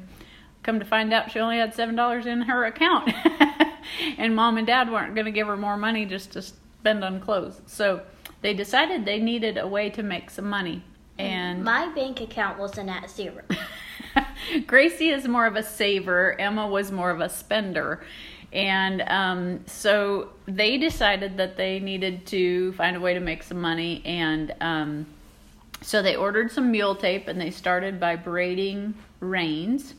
come 0.63 0.79
to 0.79 0.85
find 0.85 1.11
out 1.11 1.31
she 1.31 1.39
only 1.39 1.57
had 1.57 1.73
seven 1.73 1.95
dollars 1.95 2.25
in 2.25 2.43
her 2.43 2.65
account, 2.65 3.11
and 4.17 4.35
mom 4.35 4.57
and 4.57 4.67
dad 4.67 4.91
weren't 4.91 5.15
going 5.15 5.25
to 5.25 5.31
give 5.31 5.47
her 5.47 5.57
more 5.57 5.77
money 5.77 6.05
just 6.05 6.31
to 6.33 6.41
spend 6.41 7.03
on 7.03 7.19
clothes. 7.19 7.61
So 7.65 8.01
they 8.41 8.53
decided 8.53 9.05
they 9.05 9.19
needed 9.19 9.57
a 9.57 9.67
way 9.67 9.89
to 9.91 10.03
make 10.03 10.29
some 10.29 10.49
money, 10.49 10.83
and 11.17 11.63
My 11.63 11.89
bank 11.93 12.21
account 12.21 12.57
wasn't 12.57 12.89
at 12.89 13.09
zero. 13.09 13.43
Gracie 14.67 15.09
is 15.09 15.27
more 15.27 15.45
of 15.45 15.55
a 15.55 15.63
saver. 15.63 16.39
Emma 16.39 16.65
was 16.67 16.91
more 16.91 17.11
of 17.11 17.19
a 17.21 17.29
spender. 17.29 18.03
And 18.51 19.01
um, 19.03 19.65
so 19.67 20.29
they 20.47 20.77
decided 20.77 21.37
that 21.37 21.55
they 21.55 21.79
needed 21.79 22.25
to 22.27 22.71
find 22.73 22.95
a 22.95 22.99
way 22.99 23.13
to 23.13 23.19
make 23.19 23.43
some 23.43 23.61
money. 23.61 24.01
And 24.05 24.55
um, 24.61 25.05
so 25.81 26.01
they 26.01 26.15
ordered 26.15 26.51
some 26.51 26.71
mule 26.71 26.95
tape 26.95 27.27
and 27.27 27.39
they 27.39 27.51
started 27.51 27.99
by 27.99 28.15
braiding 28.15 28.95
reins 29.19 29.93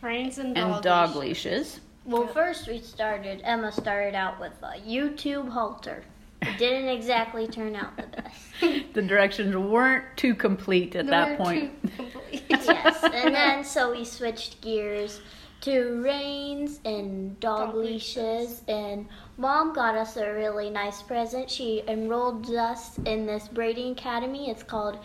Reins 0.00 0.38
and 0.38 0.54
dog, 0.54 0.74
and 0.74 0.82
dog 0.82 1.16
leash. 1.16 1.44
leashes. 1.44 1.80
Well, 2.08 2.26
first 2.26 2.66
we 2.68 2.80
started, 2.80 3.42
Emma 3.44 3.70
started 3.70 4.14
out 4.14 4.40
with 4.40 4.54
a 4.62 4.78
YouTube 4.80 5.50
halter. 5.50 6.02
It 6.40 6.56
didn't 6.56 6.88
exactly 6.88 7.46
turn 7.46 7.76
out 7.76 7.96
the 7.96 8.04
best. 8.04 8.46
The 8.94 9.02
directions 9.02 9.54
weren't 9.54 10.04
too 10.16 10.34
complete 10.34 10.96
at 10.96 11.06
that 11.08 11.36
point. 11.36 11.70
too 11.96 12.06
yes, 12.48 13.02
and 13.04 13.34
then 13.34 13.62
so 13.62 13.92
we 13.92 14.04
switched 14.04 14.60
gears 14.62 15.20
to 15.60 16.02
reins 16.02 16.80
and 16.84 17.38
dog 17.40 17.72
Dog 17.72 17.76
leashes, 17.76 18.62
and 18.68 19.06
mom 19.36 19.74
got 19.74 19.94
us 19.94 20.16
a 20.16 20.32
really 20.32 20.70
nice 20.70 21.02
present. 21.02 21.50
She 21.50 21.82
enrolled 21.86 22.50
us 22.54 22.96
in 23.04 23.26
this 23.26 23.48
braiding 23.48 23.92
academy. 23.92 24.50
It's 24.50 24.62
called 24.62 24.98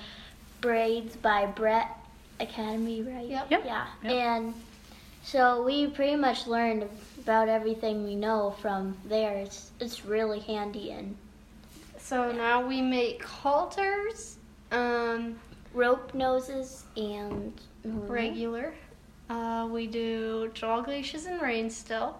Braids 0.61 1.15
by 1.17 1.47
Brett 1.47 1.89
Academy, 2.39 3.01
right? 3.01 3.27
Yep. 3.27 3.51
Yep. 3.51 3.65
Yeah, 3.65 3.87
Yep. 4.03 4.11
and 4.11 4.53
so 5.23 5.63
we 5.63 5.87
pretty 5.87 6.15
much 6.15 6.47
learned 6.47 6.87
about 7.19 7.47
everything 7.49 8.03
we 8.03 8.15
know 8.15 8.51
from 8.61 8.97
there. 9.05 9.33
It's 9.37 9.71
it's 9.79 10.05
really 10.05 10.39
handy 10.39 10.91
and 10.91 11.15
So 11.97 12.31
now 12.31 12.65
we 12.67 12.81
make 12.81 13.23
halters, 13.23 14.37
um, 14.71 15.39
rope 15.73 16.13
noses 16.13 16.83
and 16.97 17.53
regular. 17.83 18.73
Uh, 19.29 19.67
we 19.71 19.87
do 19.87 20.51
dog 20.59 20.87
leashes 20.87 21.25
and 21.25 21.41
reins 21.41 21.75
still. 21.75 22.17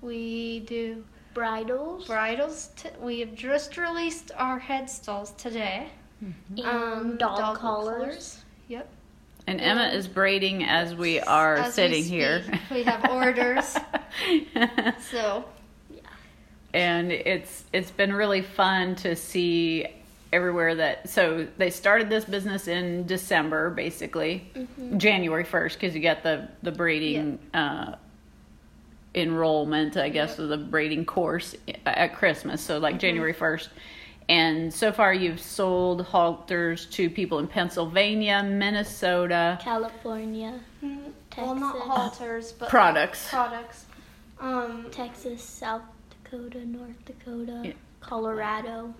We 0.00 0.60
do 0.60 1.04
bridles 1.34 2.06
bridles. 2.06 2.70
T- 2.76 2.90
we 3.00 3.20
have 3.20 3.34
just 3.34 3.76
released 3.76 4.30
our 4.36 4.60
headstalls 4.60 5.36
today. 5.36 5.88
and 6.20 6.64
Um, 6.64 7.16
dog, 7.18 7.38
wool 7.38 7.56
collars. 7.56 8.44
Yep. 8.68 8.88
And 9.46 9.60
Emma 9.60 9.88
is 9.88 10.08
braiding 10.08 10.64
as 10.64 10.94
we 10.94 11.20
are 11.20 11.56
As 11.56 11.66
we 11.66 11.72
sitting 11.72 12.04
here. 12.04 12.42
We 12.70 12.82
have 12.82 13.08
orders. 13.10 13.76
So 15.10 15.44
yeah. 15.90 16.00
and 16.72 17.12
it's 17.12 17.64
it's 17.72 17.90
been 17.90 18.14
really 18.14 18.40
fun 18.40 18.94
to 18.96 19.14
see 19.14 19.86
everywhere 20.32 20.74
that 20.74 21.08
so 21.08 21.46
they 21.58 21.68
started 21.68 22.08
this 22.08 22.24
business 22.24 22.66
in 22.66 23.06
December 23.06 23.70
basically. 23.70 24.50
Mm-hmm. 24.54 24.98
January 24.98 25.44
1st 25.44 25.72
because 25.74 25.94
you 25.94 26.00
got 26.00 26.22
the 26.22 26.48
the 26.62 26.72
braiding 26.72 27.38
uh 27.52 27.96
enrollment 29.14 29.98
I 29.98 30.08
guess 30.08 30.38
of 30.38 30.48
the 30.48 30.56
braiding 30.56 31.04
course 31.04 31.54
uh, 31.68 31.72
at 31.84 32.16
Christmas. 32.16 32.62
So 32.62 32.78
like 32.78 32.94
mm-hmm. 32.94 33.00
January 33.00 33.34
1st 33.34 33.68
and 34.28 34.72
so 34.72 34.92
far 34.92 35.14
you've 35.14 35.40
sold 35.40 36.02
halters 36.06 36.86
to 36.86 37.08
people 37.08 37.38
in 37.38 37.46
Pennsylvania 37.46 38.42
Minnesota 38.42 39.58
California, 39.62 40.60
mm, 40.82 41.12
well, 41.36 41.54
not 41.54 41.78
halters, 41.78 42.52
but 42.52 42.68
Products. 42.68 43.28
Products. 43.28 43.86
Um, 44.38 44.86
Texas, 44.90 45.42
South 45.42 45.82
Dakota, 46.24 46.64
North 46.66 47.04
Dakota, 47.04 47.74
Colorado. 48.00 48.94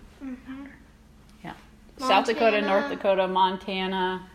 Yeah. 1.42 1.52
Colorado. 1.98 2.08
South 2.08 2.26
Dakota 2.26 2.60
North 2.60 2.88
Montana. 2.88 2.96
Dakota 2.96 3.28
Montana 3.28 4.26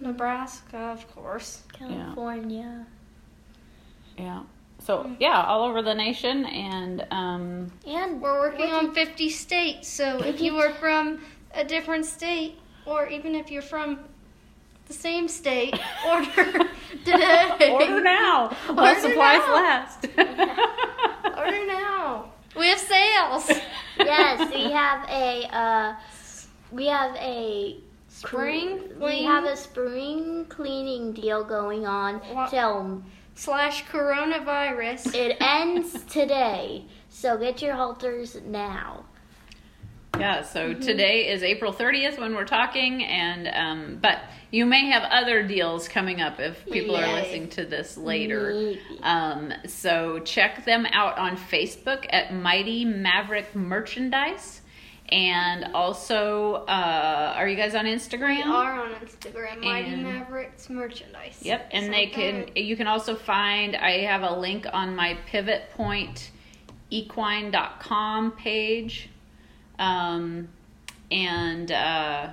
Nebraska, 0.00 0.78
of 0.78 1.14
course. 1.14 1.62
California. 1.72 2.86
yeah 4.16 4.42
so 4.84 4.92
yeah 5.20 5.44
all 5.50 5.62
over 5.68 5.80
the 5.82 5.94
nation 5.94 6.44
and 6.46 7.06
um 7.10 7.44
And 7.86 8.20
We're 8.22 8.40
working 8.40 8.70
what 8.70 8.84
on 8.88 8.94
50 8.94 9.30
states, 9.30 9.88
so 9.88 10.06
If 10.18 10.26
if 10.34 10.40
you 10.40 10.52
you 10.54 10.58
are 10.64 10.72
from 10.84 11.04
a 11.54 11.64
different 11.64 12.04
state, 12.06 12.52
or 12.86 13.06
even 13.16 13.34
if 13.34 13.50
you're 13.52 13.68
from 13.74 13.88
the 14.88 14.92
same 14.94 15.28
state, 15.28 15.74
order 16.06 16.46
today. 17.04 17.70
Order 17.70 18.00
now 18.02 18.48
while 18.74 18.88
Order 18.88 19.00
supplies 19.00 19.44
now. 19.46 19.54
last. 19.62 19.98
Order 21.38 21.66
now. 21.66 22.32
We 22.56 22.66
have 22.68 22.78
sales. 22.78 23.44
yes, 23.98 24.50
we 24.54 24.70
have 24.72 25.00
a 25.08 25.28
uh, 25.62 25.94
we 26.70 26.86
have 26.86 27.14
a 27.16 27.76
Spring 28.08 28.80
We 29.00 29.22
have 29.24 29.44
a 29.44 29.56
spring 29.56 30.44
cleaning 30.48 31.12
deal 31.14 31.42
going 31.44 31.86
on 31.86 32.16
What? 32.34 32.50
till 32.50 33.02
slash 33.34 33.84
coronavirus. 33.84 35.14
it 35.14 35.36
ends 35.40 36.02
today. 36.04 36.86
So 37.08 37.36
get 37.36 37.62
your 37.62 37.74
halters 37.74 38.40
now. 38.44 39.04
yeah, 40.18 40.42
so 40.42 40.74
today 40.74 41.30
is 41.30 41.42
April 41.42 41.72
30th 41.72 42.18
when 42.18 42.34
we're 42.34 42.44
talking, 42.44 43.04
and 43.04 43.48
um, 43.48 43.98
but 44.00 44.20
you 44.50 44.66
may 44.66 44.90
have 44.90 45.02
other 45.04 45.42
deals 45.46 45.88
coming 45.88 46.20
up 46.20 46.38
if 46.40 46.64
people 46.66 46.96
are 46.96 47.12
listening 47.14 47.48
to 47.50 47.64
this 47.64 47.96
later. 47.96 48.74
Um, 49.02 49.52
so 49.66 50.18
check 50.20 50.64
them 50.64 50.86
out 50.92 51.18
on 51.18 51.36
Facebook 51.36 52.06
at 52.10 52.34
Mighty 52.34 52.84
Maverick 52.84 53.54
Merchandise. 53.54 54.61
And 55.12 55.74
also, 55.74 56.64
uh, 56.66 57.34
are 57.36 57.46
you 57.46 57.54
guys 57.54 57.74
on 57.74 57.84
Instagram? 57.84 58.46
We 58.46 58.50
are 58.50 58.80
on 58.80 58.92
Instagram, 58.92 59.62
Mighty 59.62 59.90
And- 59.90 60.04
Mavericks 60.04 60.70
merchandise. 60.70 61.38
Yep, 61.42 61.68
and 61.70 61.92
they 61.92 62.06
can. 62.06 62.48
You 62.56 62.76
can 62.78 62.86
also 62.86 63.14
find. 63.14 63.76
I 63.76 63.98
have 64.06 64.22
a 64.22 64.34
link 64.34 64.66
on 64.72 64.96
my 64.96 65.18
Pivot 65.26 65.68
Point 65.74 66.30
equine.com 66.88 68.32
page, 68.32 69.10
um, 69.78 70.48
and 71.10 71.70
uh, 71.70 72.30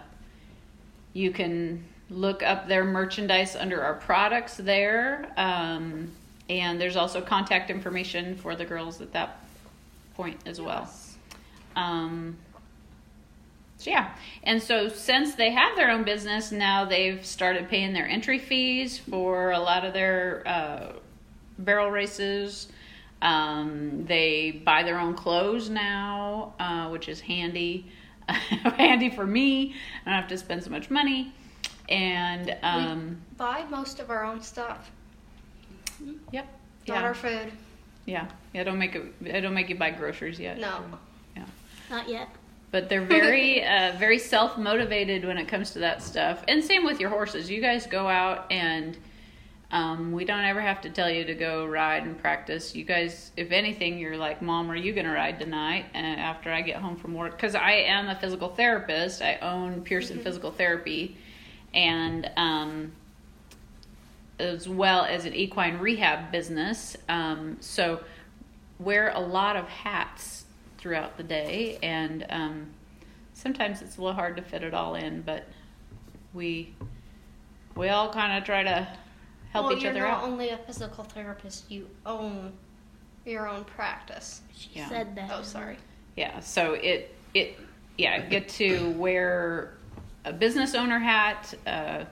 you 1.12 1.32
can 1.32 1.84
look 2.10 2.42
up 2.44 2.70
their 2.70 2.86
merchandise 2.86 3.58
under 3.58 3.82
our 3.82 3.96
products 3.96 4.56
there. 4.56 5.34
Um, 5.36 6.12
and 6.50 6.80
there's 6.80 6.96
also 6.96 7.20
contact 7.20 7.70
information 7.70 8.36
for 8.36 8.56
the 8.56 8.64
girls 8.64 9.02
at 9.02 9.12
that 9.12 9.46
point 10.16 10.40
as 10.46 10.62
well. 10.62 10.90
Um, 11.76 12.38
so 13.80 13.90
yeah, 13.92 14.10
and 14.44 14.62
so 14.62 14.90
since 14.90 15.36
they 15.36 15.52
have 15.52 15.78
their 15.78 15.90
own 15.90 16.04
business 16.04 16.52
now, 16.52 16.84
they've 16.84 17.26
started 17.26 17.70
paying 17.70 17.94
their 17.94 18.06
entry 18.06 18.38
fees 18.38 18.98
for 18.98 19.52
a 19.52 19.60
lot 19.60 19.86
of 19.86 19.94
their 19.94 20.44
uh, 20.46 20.92
barrel 21.58 21.90
races. 21.90 22.68
Um, 23.22 24.06
they 24.06 24.52
buy 24.52 24.84
their 24.84 25.00
own 25.00 25.14
clothes 25.14 25.70
now, 25.70 26.56
uh, 26.60 26.90
which 26.90 27.08
is 27.08 27.22
handy, 27.22 27.90
handy 28.28 29.10
for 29.10 29.26
me. 29.26 29.74
I 30.06 30.10
don't 30.10 30.20
have 30.20 30.30
to 30.30 30.38
spend 30.38 30.62
so 30.62 30.70
much 30.72 30.90
money, 30.90 31.34
and 31.88 32.58
um, 32.62 33.22
Buy 33.38 33.64
most 33.70 34.02
of 34.02 34.10
our 34.10 34.26
own 34.26 34.42
stuff, 34.42 34.92
yep, 36.34 36.48
not 36.86 36.96
yeah, 36.96 37.02
our 37.02 37.14
food. 37.14 37.52
yeah, 38.06 38.28
yeah. 38.54 38.66
Don't 38.66 38.78
make 38.78 38.96
it. 38.96 39.06
I 39.34 39.40
don't 39.40 39.54
make 39.54 39.70
you 39.70 39.76
buy 39.76 39.92
groceries 39.92 40.38
yet. 40.38 40.60
No. 40.60 40.84
Yeah. 41.38 41.46
Not 41.90 42.10
yet. 42.10 42.28
But 42.72 42.90
they're 42.90 43.06
very 43.06 43.64
uh, 43.66 43.94
very 43.98 44.20
self 44.20 44.58
motivated 44.58 45.26
when 45.26 45.38
it 45.38 45.48
comes 45.48 45.72
to 45.72 45.80
that 45.80 46.02
stuff 46.02 46.44
and 46.48 46.64
same 46.64 46.84
with 46.86 47.00
your 47.00 47.10
horses 47.10 47.50
you 47.50 47.62
guys 47.62 47.88
go 47.88 48.08
out 48.08 48.52
and 48.52 48.98
Um, 49.72 50.14
we 50.14 50.26
don't 50.26 50.44
ever 50.44 50.62
have 50.62 50.82
to 50.82 50.90
tell 50.90 51.10
you 51.12 51.26
to 51.26 51.36
go 51.36 51.66
ride 51.66 52.04
and 52.04 52.18
practice. 52.20 52.74
You 52.76 52.84
guys, 52.84 53.32
if 53.38 53.52
anything, 53.52 54.00
you're 54.00 54.18
like, 54.18 54.42
Mom, 54.42 54.70
are 54.72 54.76
you 54.76 54.94
going 54.94 55.06
to 55.06 55.12
ride 55.12 55.40
tonight? 55.40 55.86
And 55.94 56.20
after 56.20 56.52
I 56.52 56.62
get 56.62 56.78
home 56.78 56.96
from 56.96 57.14
work, 57.14 57.34
because 57.34 57.54
I 57.54 57.74
am 57.74 58.10
a 58.10 58.16
physical 58.16 58.50
therapist, 58.50 59.22
I 59.22 59.36
own 59.42 59.82
Pearson 59.84 60.16
Mm-hmm. 60.16 60.24
Physical 60.24 60.52
Therapy, 60.52 61.18
and 61.72 62.32
um, 62.36 62.92
as 64.40 64.68
well 64.68 65.06
as 65.06 65.26
an 65.26 65.36
equine 65.36 65.78
rehab 65.78 66.32
business. 66.32 66.98
Um, 67.08 67.58
so 67.60 68.04
wear 68.80 69.10
a 69.14 69.20
lot 69.20 69.56
of 69.56 69.68
hats 69.68 70.39
throughout 70.80 71.18
the 71.18 71.24
day, 71.24 71.78
and 71.84 72.26
um, 72.30 72.68
sometimes 73.34 73.82
it's 73.82 73.98
a 73.98 74.02
little 74.02 74.16
hard 74.16 74.38
to 74.38 74.42
fit 74.42 74.64
it 74.64 74.74
all 74.74 74.96
in, 74.96 75.22
but 75.22 75.46
we 76.34 76.74
we 77.76 77.90
all 77.90 78.12
kind 78.12 78.38
of 78.38 78.44
try 78.44 78.64
to 78.64 78.88
help 79.52 79.68
well, 79.68 79.76
each 79.76 79.84
you're 79.84 79.92
other 79.92 80.02
not 80.02 80.20
out. 80.20 80.24
only 80.24 80.50
a 80.50 80.58
physical 80.58 81.04
therapist, 81.04 81.70
you 81.70 81.88
own 82.06 82.54
your 83.26 83.48
own 83.48 83.64
practice. 83.66 84.42
She 84.56 84.70
Yeah. 84.74 84.90
said 84.90 85.16
that. 85.16 85.30
Oh, 85.34 85.44
sorry. 85.44 85.78
Yeah, 86.16 86.40
so 86.40 86.74
it 86.74 87.14
it 87.34 87.60
yeah, 87.98 88.20
get 88.26 88.48
to 88.50 88.92
wear 88.92 89.78
a 90.26 90.32
business 90.34 90.74
owner 90.76 91.00
hat. 91.00 91.54
Uh, 91.68 92.06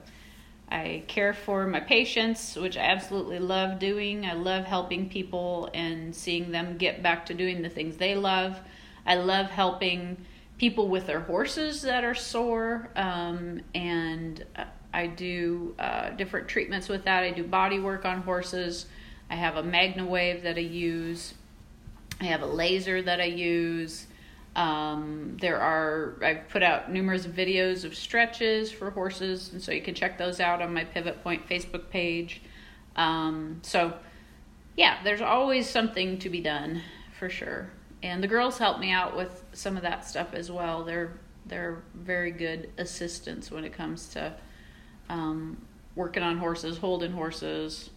I 0.70 1.04
care 1.08 1.34
for 1.34 1.66
my 1.66 1.80
patients, 1.80 2.56
which 2.56 2.78
I 2.78 2.82
absolutely 2.82 3.40
love 3.40 3.80
doing. 3.80 4.26
I 4.26 4.34
love 4.34 4.66
helping 4.66 5.10
people 5.10 5.70
and 5.74 6.14
seeing 6.14 6.52
them 6.52 6.78
get 6.78 7.02
back 7.02 7.26
to 7.28 7.34
doing 7.34 7.62
the 7.62 7.70
things 7.70 7.98
they 7.98 8.16
love. 8.16 8.60
I 9.06 9.16
love 9.16 9.50
helping 9.50 10.26
people 10.58 10.90
with 10.90 11.08
their 11.08 11.22
horses 11.22 11.84
that 11.84 12.04
are 12.04 12.16
sore, 12.16 12.90
um, 12.96 13.62
and 13.74 14.44
I 14.94 15.08
do 15.08 15.76
uh, 15.80 16.10
different 16.12 16.48
treatments 16.48 16.90
with 16.90 17.06
that. 17.06 17.24
I 17.24 17.32
do 17.32 17.44
body 17.44 17.80
work 17.80 18.04
on 18.04 18.24
horses. 18.24 18.88
I 19.30 19.36
have 19.36 19.56
a 19.56 19.64
Magna 19.64 20.06
Wave 20.06 20.44
that 20.44 20.58
I 20.58 20.62
use. 20.62 21.34
I 22.20 22.26
have 22.26 22.42
a 22.42 22.48
laser 22.48 23.02
that 23.02 23.22
I 23.22 23.26
use. 23.26 24.08
Um, 24.58 25.38
there 25.40 25.62
are 25.62 26.16
I've 26.24 26.50
put 26.50 26.64
out 26.64 26.92
numerous 26.92 27.28
videos 27.28 27.86
of 27.86 27.96
stretches 27.96 28.72
for 28.72 28.90
horses, 28.90 29.54
and 29.54 29.62
so 29.62 29.72
you 29.72 29.82
can 29.82 29.94
check 29.94 30.18
those 30.18 30.40
out 30.40 30.64
on 30.64 30.74
my 30.74 30.84
Pivot 30.84 31.24
Point 31.24 31.48
Facebook 31.48 31.90
page. 31.92 32.42
Um, 32.96 33.60
so 33.62 33.94
yeah, 34.76 34.98
there's 35.04 35.22
always 35.22 35.70
something 35.70 36.18
to 36.20 36.30
be 36.30 36.42
done 36.42 36.82
for 37.20 37.30
sure. 37.30 37.70
And 38.02 38.24
the 38.24 38.28
girls 38.28 38.58
help 38.58 38.80
me 38.80 38.92
out 38.92 39.16
with 39.16 39.46
some 39.54 39.78
of 39.78 39.84
that 39.84 40.06
stuff 40.06 40.34
as 40.34 40.52
well. 40.52 40.84
They're 40.84 41.14
they're 41.46 41.84
very 41.94 42.32
good 42.32 42.72
assistants 42.80 43.52
when 43.52 43.64
it 43.64 43.74
comes 43.74 44.10
to 44.10 44.34
um, 45.08 45.62
working 45.96 46.24
on 46.24 46.40
horses, 46.40 46.80
holding 46.80 47.12
horses, 47.12 47.92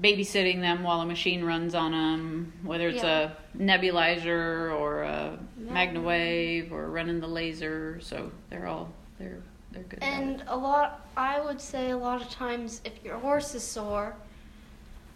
babysitting 0.00 0.60
them 0.60 0.82
while 0.82 1.00
a 1.00 1.06
machine 1.06 1.42
runs 1.44 1.74
on 1.74 1.92
them, 1.92 2.52
whether 2.62 2.88
it's 2.88 3.02
Yeah. 3.02 3.32
a 3.56 3.58
nebulizer 3.58 4.72
or 4.78 5.02
a 5.02 5.38
Magna. 5.56 6.00
MagnaWave 6.00 6.70
or 6.70 6.88
running 6.90 7.20
the 7.20 7.26
laser. 7.26 7.98
So 8.00 8.30
they're 8.50 8.66
all 8.66 8.92
they're 9.18 9.42
they're 9.72 9.82
good. 9.82 9.98
And 10.02 10.42
a 10.46 10.56
lot, 10.56 11.06
I 11.16 11.40
would 11.40 11.60
say 11.60 11.90
a 11.90 11.96
lot 11.96 12.22
of 12.22 12.30
times, 12.30 12.80
if 12.84 13.04
your 13.04 13.18
horse 13.18 13.54
is 13.54 13.62
sore, 13.62 14.16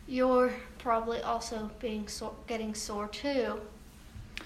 you're 0.07 0.53
probably 0.79 1.21
also 1.23 1.71
being 1.79 2.09
sore, 2.09 2.35
getting 2.47 2.75
sore 2.75 3.09
too, 3.09 3.61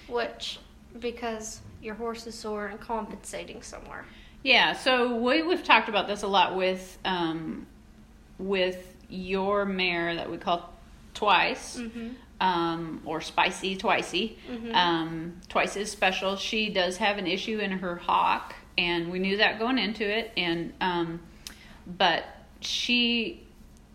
which 0.07 0.61
because 1.01 1.61
your 1.83 1.95
horse 1.95 2.27
is 2.27 2.35
sore 2.35 2.67
and 2.67 2.79
compensating 2.81 3.63
somewhere. 3.63 4.05
Yeah, 4.43 4.75
so 4.75 5.17
we 5.17 5.43
we've 5.43 5.65
talked 5.65 5.89
about 5.89 6.07
this 6.07 6.23
a 6.23 6.29
lot 6.29 6.55
with 6.57 6.99
um, 7.05 7.67
with 8.39 8.96
your 9.09 9.65
mare 9.65 10.15
that 10.17 10.31
we 10.31 10.37
call 10.39 10.73
twice, 11.15 11.79
Mm-hmm. 11.79 12.09
um, 12.41 13.01
or 13.05 13.21
spicy 13.21 13.77
twicey. 13.77 14.37
Mhm. 14.51 14.75
Um, 14.75 15.41
twice 15.49 15.77
is 15.77 15.91
special. 15.91 16.37
She 16.37 16.69
does 16.71 16.97
have 16.99 17.19
an 17.19 17.27
issue 17.27 17.59
in 17.59 17.71
her 17.73 17.97
hock, 17.97 18.55
and 18.77 19.11
we 19.11 19.19
knew 19.19 19.37
that 19.39 19.59
going 19.59 19.79
into 19.79 20.05
it. 20.07 20.33
And 20.37 20.73
um, 20.81 21.21
but 21.87 22.25
she 22.61 23.43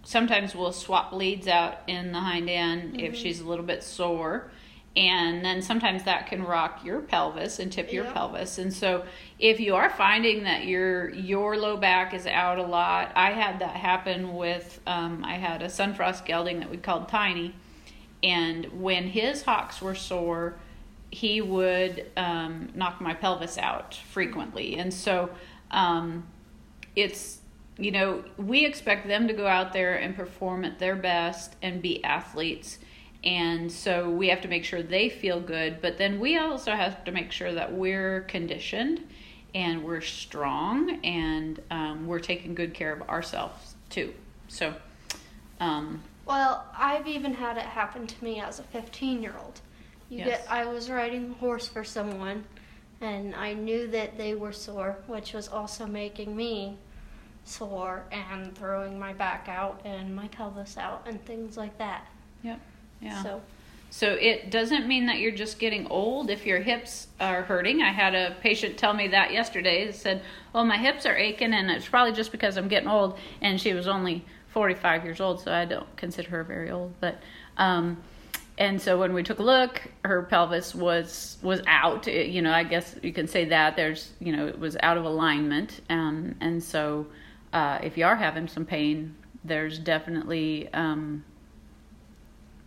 sometimes 0.04 0.56
will 0.56 0.72
swap 0.72 1.14
leads 1.14 1.48
out 1.48 1.80
in 1.88 2.12
the 2.12 2.20
hind 2.20 2.50
end 2.50 3.00
if 3.00 3.16
she's 3.16 3.40
a 3.40 3.48
little 3.48 3.66
bit 3.66 3.84
sore. 3.84 4.50
And 4.96 5.46
then 5.46 5.62
sometimes 5.62 6.04
that 6.04 6.28
can 6.28 6.44
rock 6.44 6.84
your 6.84 7.00
pelvis 7.00 7.60
and 7.60 7.72
tip 7.72 7.94
your 7.94 8.04
Yep. 8.06 8.14
pelvis. 8.14 8.58
And 8.58 8.74
so 8.74 9.06
if 9.40 9.62
you 9.62 9.76
are 9.76 9.90
finding 9.90 10.44
that 10.44 10.66
your 10.66 11.10
your 11.12 11.56
low 11.56 11.78
back 11.78 12.14
is 12.14 12.28
out 12.28 12.58
a 12.60 12.64
lot, 12.64 13.14
I 13.16 13.32
had 13.32 13.60
that 13.60 13.76
happen 13.78 14.36
with 14.36 14.82
um, 14.86 15.24
I 15.24 15.36
had 15.36 15.62
a 15.62 15.70
Sun 15.70 15.94
Frost 15.94 16.26
gelding 16.26 16.60
that 16.60 16.70
we 16.70 16.76
called 16.76 17.08
Tiny, 17.08 17.56
and 18.22 18.66
when 18.82 19.08
his 19.08 19.44
hocks 19.44 19.82
were 19.82 19.96
sore, 19.96 20.56
he 21.10 21.40
would 21.40 22.12
um, 22.18 22.70
knock 22.76 23.00
my 23.00 23.14
pelvis 23.14 23.58
out 23.58 23.96
frequently. 23.96 24.76
And 24.76 24.94
so 24.94 25.30
um, 25.72 26.28
it's 26.98 27.40
you 27.78 27.92
know 27.92 28.26
we 28.36 28.66
expect 28.66 29.08
them 29.08 29.30
to 29.30 29.34
go 29.34 29.48
out 29.48 29.72
there 29.72 29.96
and 29.96 30.18
perform 30.18 30.66
at 30.66 30.80
their 30.80 30.98
best 30.98 31.56
and 31.62 31.82
be 31.82 32.04
athletes 32.04 32.78
and 33.24 33.72
so 33.72 34.10
we 34.10 34.30
have 34.30 34.42
to 34.42 34.48
make 34.48 34.64
sure 34.64 34.82
they 34.82 35.10
feel 35.10 35.40
good 35.40 35.80
but 35.82 35.98
then 35.98 36.20
we 36.20 36.38
also 36.38 36.72
have 36.72 37.04
to 37.04 37.12
make 37.12 37.32
sure 37.32 37.54
that 37.54 37.72
we're 37.72 38.22
conditioned 38.22 39.02
and 39.54 39.84
we're 39.84 40.02
strong 40.02 41.00
and 41.04 41.62
um, 41.72 42.08
we're 42.08 42.20
taking 42.20 42.56
good 42.56 42.74
care 42.74 42.94
of 42.94 43.02
ourselves 43.10 43.76
too 43.90 44.14
so 44.48 44.74
um, 45.60 46.02
Well, 46.26 46.66
I've 46.76 47.08
even 47.08 47.34
had 47.34 47.58
it 47.58 47.64
happen 47.64 48.08
to 48.08 48.24
me 48.24 48.42
as 48.42 48.60
a 48.60 48.64
15 48.64 49.22
year 49.22 49.36
old. 49.42 49.62
You 50.10 50.18
Yes. 50.20 50.28
get 50.28 50.48
I 50.52 50.66
was 50.66 50.90
riding 50.90 51.32
a 51.32 51.34
horse 51.36 51.68
for 51.68 51.84
someone 51.84 52.44
and 53.00 53.36
I 53.36 53.54
knew 53.54 53.88
that 53.88 54.18
they 54.18 54.34
were 54.34 54.52
sore, 54.52 54.98
which 55.08 55.34
was 55.34 55.48
also 55.48 55.86
making 55.86 56.36
me 56.36 56.78
sore 57.46 58.04
and 58.12 58.56
throwing 58.56 59.00
my 59.00 59.14
back 59.14 59.48
out 59.48 59.82
and 59.86 60.16
my 60.16 60.28
pelvis 60.30 60.78
out 60.78 61.04
and 61.08 61.24
things 61.26 61.58
like 61.58 61.78
that. 61.78 62.08
Yeah 63.02 63.22
So, 63.24 63.42
So 63.90 64.14
it 64.14 64.52
doesn't 64.52 64.88
mean 64.88 65.08
that 65.08 65.18
you're 65.20 65.32
just 65.36 65.60
getting 65.60 65.88
old 65.88 66.30
if 66.30 66.46
your 66.46 66.60
hips 66.62 67.08
are 67.20 67.42
hurting. 67.44 67.82
I 67.82 67.92
had 67.92 68.16
a 68.16 68.36
patient 68.42 68.78
tell 68.78 68.94
me 68.94 69.10
that 69.10 69.34
yesterday. 69.34 69.84
It 69.84 69.96
said, 69.96 70.22
"Well, 70.54 70.64
my 70.66 70.78
hips 70.78 71.06
are 71.06 71.16
aching, 71.18 71.54
and 71.54 71.70
it's 71.70 71.88
probably 71.90 72.14
just 72.14 72.32
because 72.32 72.56
I'm 72.58 72.70
getting 72.70 72.88
old." 72.90 73.18
And 73.42 73.60
she 73.60 73.74
was 73.74 73.88
only 73.88 74.24
45 74.50 75.04
years 75.04 75.20
old, 75.20 75.42
so 75.42 75.52
I 75.52 75.66
don't 75.66 75.94
consider 75.98 76.30
her 76.30 76.44
very 76.44 76.70
old. 76.72 76.94
But 77.02 77.20
um, 77.58 77.98
and 78.58 78.82
so 78.82 78.98
when 79.00 79.14
we 79.14 79.24
took 79.24 79.40
a 79.40 79.44
look, 79.44 79.82
her 80.06 80.22
pelvis 80.24 80.74
was 80.76 81.38
was 81.42 81.62
out. 81.68 82.08
It- 82.08 82.30
you 82.30 82.42
know, 82.42 82.54
I 82.54 82.64
guess 82.64 82.96
you 83.04 83.12
can 83.12 83.28
say 83.28 83.46
that. 83.46 83.76
There's, 83.76 84.12
you 84.20 84.32
know, 84.36 84.48
it 84.48 84.58
was 84.60 84.78
out 84.84 84.98
of 84.98 85.04
alignment, 85.06 85.82
um, 85.90 86.36
and 86.40 86.64
so 86.64 87.08
uh, 87.52 87.80
if 87.84 87.98
you 87.98 88.06
are 88.06 88.16
having 88.16 88.48
some 88.48 88.66
pain, 88.66 89.16
there's 89.44 89.80
definitely 89.80 90.70
um, 90.74 91.24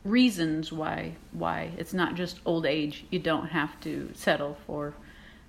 reasons 0.05 0.71
why 0.71 1.13
why 1.33 1.71
it's 1.79 1.95
not 1.95 2.15
just 2.15 2.39
old 2.45 2.67
age. 2.67 3.05
You 3.11 3.19
don't 3.19 3.47
have 3.49 3.79
to 3.81 4.11
settle 4.15 4.57
for 4.67 4.95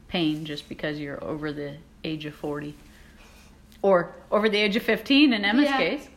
pain 0.08 0.46
just 0.46 0.70
because 0.70 1.00
you're 1.00 1.22
over 1.24 1.52
the 1.52 1.76
age 2.04 2.26
of 2.26 2.34
40 2.36 2.76
or 3.82 4.14
over 4.32 4.48
the 4.50 4.58
age 4.58 4.76
of 4.76 4.84
15 4.84 5.34
in 5.34 5.44
Emma's 5.44 5.66
Yeah. 5.66 5.78
case. 5.78 6.08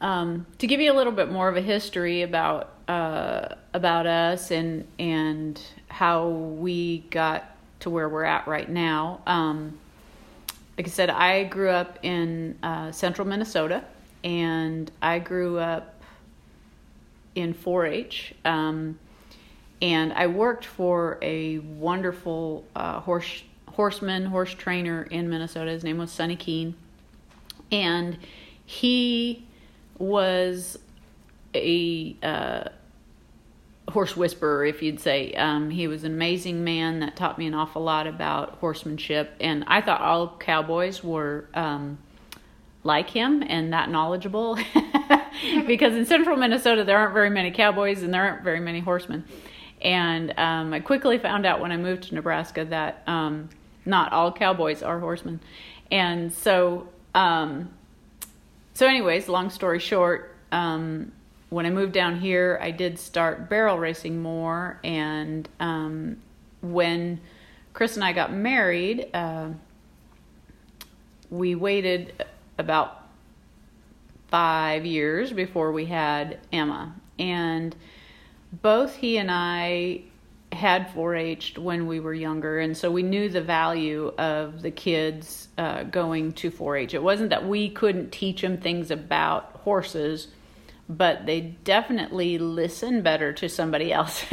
Um, 0.00 0.46
to 0.58 0.66
give 0.66 0.80
you 0.80 0.92
a 0.92 0.94
little 0.96 1.12
bit 1.12 1.30
more 1.30 1.48
of 1.48 1.56
a 1.56 1.60
history 1.60 2.22
about 2.22 2.72
uh, 2.86 3.54
about 3.74 4.06
us 4.06 4.50
and 4.50 4.86
and 4.98 5.60
how 5.88 6.28
we 6.28 6.98
got 7.10 7.44
to 7.80 7.90
where 7.90 8.08
we're 8.08 8.24
at 8.24 8.46
right 8.46 8.68
now. 8.68 9.20
Um, 9.26 9.78
like 10.76 10.86
I 10.86 10.90
said, 10.90 11.10
I 11.10 11.42
grew 11.44 11.70
up 11.70 11.98
in 12.02 12.56
uh, 12.62 12.92
central 12.92 13.26
Minnesota, 13.26 13.82
and 14.22 14.90
I 15.02 15.18
grew 15.18 15.58
up 15.58 15.97
in 17.38 17.54
4-H. 17.54 18.34
Um, 18.44 18.98
and 19.80 20.12
I 20.12 20.26
worked 20.26 20.64
for 20.64 21.18
a 21.22 21.58
wonderful 21.58 22.64
uh, 22.74 23.00
horse 23.00 23.42
horseman, 23.68 24.26
horse 24.26 24.52
trainer 24.52 25.04
in 25.04 25.30
Minnesota. 25.30 25.70
His 25.70 25.84
name 25.84 25.98
was 25.98 26.10
Sonny 26.10 26.34
Keene, 26.34 26.74
and 27.70 28.18
he 28.66 29.46
was 29.98 30.76
a 31.54 32.16
uh, 32.20 32.64
horse 33.88 34.16
whisperer, 34.16 34.64
if 34.64 34.82
you'd 34.82 34.98
say. 34.98 35.32
Um, 35.34 35.70
he 35.70 35.86
was 35.86 36.02
an 36.02 36.12
amazing 36.12 36.64
man 36.64 36.98
that 37.00 37.14
taught 37.14 37.38
me 37.38 37.46
an 37.46 37.54
awful 37.54 37.82
lot 37.82 38.08
about 38.08 38.56
horsemanship, 38.56 39.30
and 39.38 39.62
I 39.68 39.80
thought 39.80 40.00
all 40.00 40.36
cowboys 40.40 41.04
were 41.04 41.48
um, 41.54 41.98
like 42.82 43.10
him 43.10 43.42
and 43.46 43.72
that 43.72 43.90
knowledgeable, 43.90 44.58
because 45.66 45.94
in 45.94 46.06
central 46.06 46.36
Minnesota 46.36 46.84
there 46.84 46.98
aren't 46.98 47.14
very 47.14 47.30
many 47.30 47.50
cowboys 47.50 48.02
and 48.02 48.12
there 48.12 48.24
aren't 48.24 48.42
very 48.42 48.60
many 48.60 48.80
horsemen. 48.80 49.24
And 49.80 50.34
um, 50.36 50.72
I 50.74 50.80
quickly 50.80 51.18
found 51.18 51.46
out 51.46 51.60
when 51.60 51.70
I 51.70 51.76
moved 51.76 52.04
to 52.04 52.14
Nebraska 52.14 52.64
that 52.64 53.02
um, 53.06 53.48
not 53.84 54.12
all 54.12 54.32
cowboys 54.32 54.82
are 54.82 54.98
horsemen, 54.98 55.40
and 55.90 56.32
so. 56.32 56.88
Um, 57.14 57.70
so, 58.74 58.86
anyways, 58.86 59.28
long 59.28 59.50
story 59.50 59.80
short, 59.80 60.36
um, 60.52 61.10
when 61.50 61.66
I 61.66 61.70
moved 61.70 61.92
down 61.92 62.20
here, 62.20 62.60
I 62.62 62.70
did 62.70 62.98
start 62.98 63.48
barrel 63.48 63.76
racing 63.76 64.22
more. 64.22 64.78
And 64.84 65.48
um, 65.58 66.18
when 66.60 67.20
Chris 67.72 67.96
and 67.96 68.04
I 68.04 68.12
got 68.12 68.32
married, 68.32 69.08
uh, 69.12 69.48
we 71.30 71.54
waited 71.54 72.24
about 72.58 73.06
five 74.28 74.84
years 74.84 75.32
before 75.32 75.72
we 75.72 75.86
had 75.86 76.38
Emma. 76.52 76.94
And 77.18 77.74
both 78.52 78.96
he 78.96 79.16
and 79.18 79.30
I 79.30 80.02
had 80.52 80.88
4-H'd 80.88 81.58
when 81.58 81.86
we 81.86 82.00
were 82.00 82.14
younger, 82.14 82.58
and 82.58 82.76
so 82.76 82.90
we 82.90 83.02
knew 83.02 83.28
the 83.28 83.40
value 83.40 84.12
of 84.18 84.62
the 84.62 84.70
kids 84.70 85.48
uh, 85.58 85.82
going 85.84 86.32
to 86.32 86.50
4-H. 86.50 86.94
It 86.94 87.02
wasn't 87.02 87.30
that 87.30 87.46
we 87.46 87.68
couldn't 87.68 88.12
teach 88.12 88.40
them 88.40 88.56
things 88.56 88.90
about 88.90 89.60
horses, 89.64 90.28
but 90.88 91.26
they 91.26 91.40
definitely 91.64 92.38
listen 92.38 93.02
better 93.02 93.32
to 93.34 93.48
somebody 93.48 93.92
else. 93.92 94.24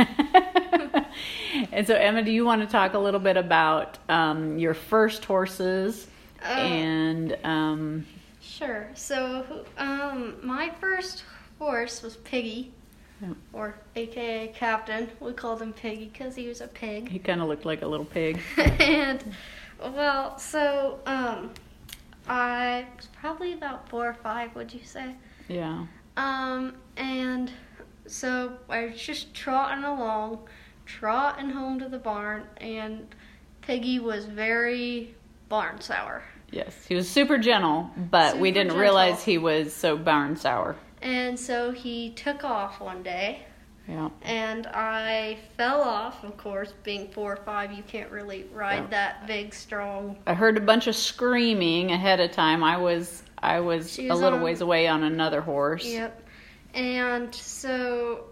and 1.72 1.86
so, 1.86 1.96
Emma, 1.96 2.24
do 2.24 2.32
you 2.32 2.46
want 2.46 2.62
to 2.62 2.68
talk 2.68 2.94
a 2.94 3.00
little 3.00 3.20
bit 3.20 3.36
about 3.36 3.98
um, 4.08 4.58
your 4.58 4.74
first 4.74 5.26
horses 5.26 6.08
Uh, 6.42 6.48
and 6.48 7.38
um, 7.44 8.06
Sure. 8.58 8.88
So, 8.94 9.66
um, 9.78 10.36
my 10.42 10.72
first 10.80 11.24
horse 11.60 12.02
was 12.02 12.16
Piggy, 12.16 12.72
or 13.52 13.76
AKA 13.98 14.54
Captain. 14.56 15.10
We 15.20 15.34
called 15.34 15.62
him 15.62 15.74
Piggy 15.74 16.06
because 16.06 16.36
he 16.36 16.48
was 16.48 16.62
a 16.62 16.68
pig. 16.68 17.10
he 17.10 17.20
kind 17.20 17.42
of 17.42 17.50
looked 17.50 17.66
like 17.66 17.82
a 17.82 17.88
little 17.88 18.06
pig? 18.06 18.40
and 18.58 19.24
well, 19.82 20.38
so 20.40 21.00
um, 21.06 21.52
I 22.30 22.86
was 22.96 23.08
probably 23.20 23.54
about 23.54 23.90
four 23.90 24.08
or 24.08 24.14
five. 24.14 24.56
Would 24.56 24.74
you 24.74 24.84
say? 24.86 25.16
Yeah. 25.50 25.86
Um, 26.16 26.76
and 26.96 27.52
so 28.08 28.58
I 28.70 28.86
was 28.86 29.02
just 29.02 29.34
trotting 29.34 29.84
along, 29.84 30.48
trotting 30.86 31.50
home 31.50 31.80
to 31.80 31.90
the 31.90 31.98
barn, 31.98 32.44
and 32.58 33.14
Piggy 33.62 34.00
was 34.00 34.26
very 34.26 35.16
barn 35.50 35.82
sour. 35.82 36.24
Yes, 36.52 36.86
he 36.88 36.96
was 36.96 37.10
super 37.10 37.38
gentle, 37.38 37.90
but 37.98 38.38
we 38.38 38.52
didn't 38.52 38.68
gentle. 38.70 38.82
realize 38.82 39.24
he 39.24 39.38
was 39.38 39.74
so 39.74 39.98
barn 39.98 40.36
sour. 40.36 40.76
And 41.02 41.40
so 41.40 41.72
he 41.72 42.12
took 42.12 42.44
off 42.44 42.80
one 42.80 43.04
day, 43.04 43.46
Yeah. 43.88 44.10
and 44.22 44.66
I 44.68 45.38
fell 45.58 45.82
off. 45.82 46.24
Of 46.24 46.38
course, 46.38 46.74
being 46.84 47.10
four 47.12 47.34
or 47.34 47.38
five, 47.44 47.72
you 47.72 47.84
can't 47.84 48.10
really 48.12 48.46
ride 48.54 48.84
Yeah. 48.84 48.88
that 48.88 49.28
big, 49.28 49.54
strong. 49.54 50.18
I 50.26 50.34
heard 50.34 50.58
a 50.58 50.62
bunch 50.62 50.88
of 50.88 50.96
screaming 50.96 51.92
ahead 51.92 52.20
of 52.20 52.32
time. 52.32 52.64
I 52.64 52.78
was 52.78 53.24
I 53.44 53.60
was, 53.60 53.92
She 53.94 54.08
a 54.08 54.16
little 54.16 54.40
on- 54.40 54.44
ways 54.46 54.62
away 54.62 54.88
on 54.88 55.04
another 55.04 55.42
horse. 55.42 55.86
Yep. 55.86 56.24
And 56.74 57.36
so 57.36 58.24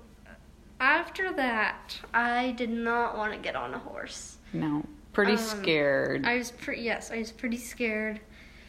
after 0.79 1.31
that, 1.33 1.99
I 2.13 2.51
did 2.51 2.71
not 2.71 3.15
want 3.17 3.31
to 3.33 3.37
get 3.37 3.55
on 3.55 3.73
a 3.75 3.79
horse. 3.79 4.37
No, 4.53 4.83
pretty 5.13 5.33
Um, 5.33 5.37
scared. 5.37 6.25
I 6.25 6.37
was 6.37 6.51
pretty 6.51 6.81
yes, 6.81 7.11
I 7.11 7.17
was 7.19 7.31
pretty 7.31 7.57
scared. 7.57 8.19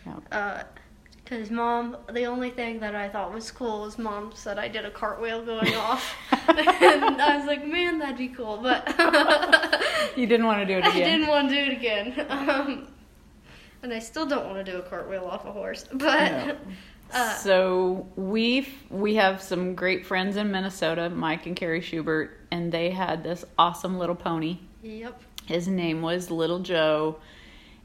Yep. 0.07 0.22
Uh, 0.30 0.62
mom, 1.50 1.96
the 2.12 2.24
only 2.26 2.50
thing 2.50 2.78
that 2.80 2.94
I 2.94 3.09
thought 3.09 3.33
was 3.33 3.50
cool 3.50 3.83
was 3.83 3.98
mom 3.98 4.33
said 4.35 4.59
I 4.59 4.68
did 4.68 4.85
a 4.85 4.90
cartwheel 4.90 5.44
going 5.44 5.74
off, 5.88 6.14
and 6.48 7.20
I 7.20 7.37
was 7.38 7.46
like, 7.46 7.66
man, 7.66 7.98
that'd 7.98 8.18
be 8.18 8.28
cool, 8.28 8.59
but 8.62 8.87
you 10.16 10.26
didn't 10.26 10.46
want 10.46 10.61
to 10.61 10.66
do 10.66 10.74
it 10.78 10.87
again. 10.87 11.02
I 11.02 11.04
didn't 11.04 11.26
want 11.28 11.48
to 11.48 11.54
do 11.54 11.61
it 11.72 11.76
again. 11.76 12.26
Um, 12.28 12.88
and 13.83 13.92
I 13.92 13.98
still 13.98 14.26
don't 14.26 14.46
want 14.46 14.64
to 14.64 14.70
do 14.70 14.78
a 14.78 14.83
cartwheel 14.83 15.24
off 15.24 15.44
a 15.46 15.52
horse, 15.52 15.85
but 15.92 16.30
No. 16.46 16.57
uh, 17.12 17.35
so 17.37 18.07
we 18.16 18.68
we 18.90 19.14
have 19.16 19.42
some 19.42 19.74
great 19.74 20.04
friends 20.07 20.37
in 20.37 20.50
Minnesota, 20.50 21.09
Mike 21.11 21.46
and 21.46 21.57
Carrie 21.57 21.80
Schubert, 21.80 22.38
and 22.50 22.70
they 22.70 22.90
had 22.90 23.22
this 23.24 23.44
awesome 23.59 23.98
little 23.98 24.14
pony. 24.14 24.59
yep. 24.83 25.20
His 25.46 25.68
name 25.68 26.02
was 26.02 26.30
Little 26.30 26.61
Joe, 26.61 27.16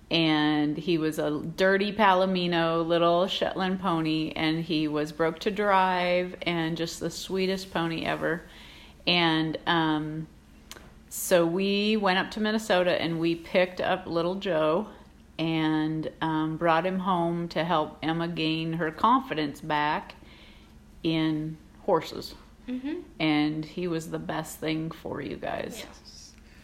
and 0.09 0.77
he 0.77 0.97
was 0.97 1.19
a 1.19 1.39
dirty 1.39 1.91
Palomino 1.91 2.85
little 2.85 3.27
Shetland 3.27 3.79
pony, 3.79 4.31
and 4.35 4.63
he 4.63 4.87
was 4.87 5.11
broke 5.11 5.39
to 5.39 5.51
drive 5.51 6.35
and 6.43 6.77
just 6.77 6.99
the 6.99 7.09
sweetest 7.09 7.71
pony 7.71 8.05
ever. 8.05 8.43
And 9.05 9.57
um, 9.67 10.27
so 11.09 11.45
we 11.45 11.97
went 11.97 12.19
up 12.19 12.31
to 12.31 12.39
Minnesota 12.39 13.01
and 13.01 13.19
we 13.19 13.35
picked 13.35 13.81
up 13.81 14.05
Little 14.05 14.35
Joe 14.35 14.87
and 15.37 16.11
um, 16.21 16.57
brought 16.57 16.85
him 16.85 16.99
home 16.99 17.47
to 17.49 17.63
help 17.63 17.97
Emma 18.03 18.27
gain 18.27 18.73
her 18.73 18.91
confidence 18.91 19.61
back 19.61 20.15
in 21.01 21.57
horses. 21.81 22.35
Mhm. 22.67 23.01
And 23.19 23.65
he 23.65 23.87
was 23.87 24.11
the 24.11 24.19
best 24.19 24.59
thing 24.59 24.91
for 24.91 25.21
you 25.21 25.37
guys. 25.37 25.83
Yes, 25.87 26.08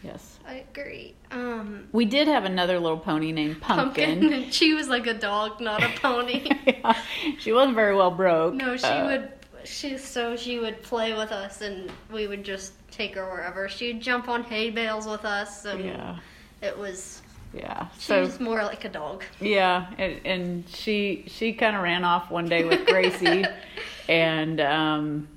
yes. 0.06 0.38
I 0.46 0.64
agree. 0.70 1.14
Um, 1.32 1.88
We 1.92 2.04
did 2.04 2.28
have 2.28 2.44
another 2.44 2.78
little 2.78 2.98
pony 2.98 3.32
named 3.32 3.60
Pumpkin. 3.60 4.32
and 4.32 4.52
she 4.58 4.74
was 4.74 4.88
like 4.88 5.06
a 5.06 5.14
dog, 5.14 5.60
not 5.60 5.82
a 5.82 5.88
pony. 6.00 6.48
Yeah, 6.66 6.96
she 7.38 7.52
wasn't 7.52 7.74
very 7.74 7.94
well 7.96 8.10
broke. 8.10 8.54
no, 8.54 8.76
she 8.76 8.84
Uh, 8.86 9.06
would. 9.06 9.32
She 9.64 9.98
so 9.98 10.36
she 10.36 10.60
would 10.60 10.80
play 10.82 11.12
with 11.12 11.32
us, 11.32 11.60
and 11.60 11.90
we 12.12 12.28
would 12.28 12.44
just 12.44 12.72
take 12.92 13.16
her 13.16 13.24
wherever. 13.28 13.68
She'd 13.68 14.00
jump 14.00 14.28
on 14.28 14.44
hay 14.44 14.70
bales 14.70 15.06
with 15.08 15.24
us, 15.24 15.64
and 15.64 15.84
Yeah, 15.84 16.16
it 16.62 16.78
was. 16.78 17.20
yeah. 17.52 17.88
She 17.98 18.02
So 18.06 18.20
was 18.20 18.38
more 18.38 18.62
like 18.62 18.84
a 18.84 18.88
dog. 18.88 19.24
yeah, 19.40 19.86
and, 19.98 20.20
and 20.24 20.68
she 20.68 21.24
she 21.26 21.52
kind 21.52 21.74
of 21.74 21.82
ran 21.82 22.04
off 22.04 22.30
one 22.30 22.48
day 22.48 22.62
with 22.64 22.86
Gracie, 22.86 23.44
and 24.08 24.60
um, 24.60 25.28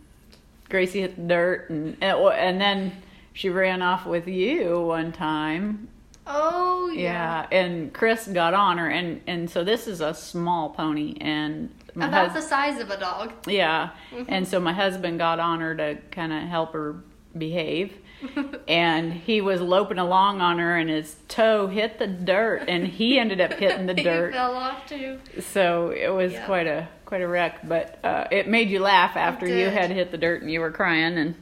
Gracie 0.69 1.01
hit 1.01 1.15
the 1.15 1.23
dirt, 1.23 1.69
and 1.71 1.97
and 2.01 2.19
and 2.19 2.61
then 2.61 2.91
she 3.39 3.47
ran 3.49 3.81
off 3.81 4.05
with 4.05 4.27
you 4.27 4.81
one 4.81 5.13
time. 5.13 5.87
Oh 6.27 6.91
Yeah, 6.93 7.47
yeah. 7.49 7.57
and 7.57 7.93
Chris 7.93 8.27
got 8.27 8.53
on 8.53 8.77
her, 8.77 8.89
and 8.89 9.21
and 9.27 9.49
so 9.49 9.63
this 9.63 9.87
is 9.87 10.01
a 10.01 10.13
small 10.13 10.71
pony, 10.71 11.15
and 11.21 11.73
About 11.95 12.31
hus- 12.31 12.43
the 12.43 12.49
size 12.49 12.79
of 12.81 12.89
a 12.91 12.99
dog. 12.99 13.31
Yeah. 13.47 13.91
Mm-hmm. 14.11 14.23
And 14.27 14.45
so 14.47 14.59
my 14.59 14.73
husband 14.73 15.19
got 15.19 15.39
on 15.39 15.61
her 15.61 15.73
to 15.75 15.97
kind 16.11 16.33
of 16.33 16.43
help 16.49 16.73
her 16.73 16.97
behave. 17.37 17.93
and 18.67 19.13
he 19.13 19.39
was 19.39 19.61
loping 19.61 19.97
along 19.97 20.41
on 20.41 20.59
her 20.59 20.75
and 20.77 20.89
his 20.89 21.15
toe 21.29 21.67
hit 21.67 21.99
the 21.99 22.07
dirt 22.07 22.63
and 22.67 22.85
he 22.85 23.17
ended 23.17 23.39
up 23.39 23.53
hitting 23.53 23.85
the 23.85 23.93
he 23.97 24.03
dirt. 24.03 24.33
fell 24.33 24.55
off 24.55 24.85
too. 24.89 25.17
So 25.39 25.91
it 25.91 26.09
was 26.09 26.33
Yeah. 26.33 26.45
quite 26.45 26.67
a 26.67 26.89
quite 27.05 27.21
a 27.21 27.27
wreck, 27.27 27.65
but 27.67 27.97
uh, 28.03 28.25
it 28.29 28.47
made 28.49 28.69
you 28.69 28.79
laugh 28.79 29.15
after 29.15 29.47
you 29.47 29.69
had 29.69 29.89
hit 29.89 30.11
the 30.11 30.17
dirt 30.17 30.41
and 30.41 30.51
you 30.51 30.59
were 30.59 30.69
crying 30.71 31.17
and 31.17 31.33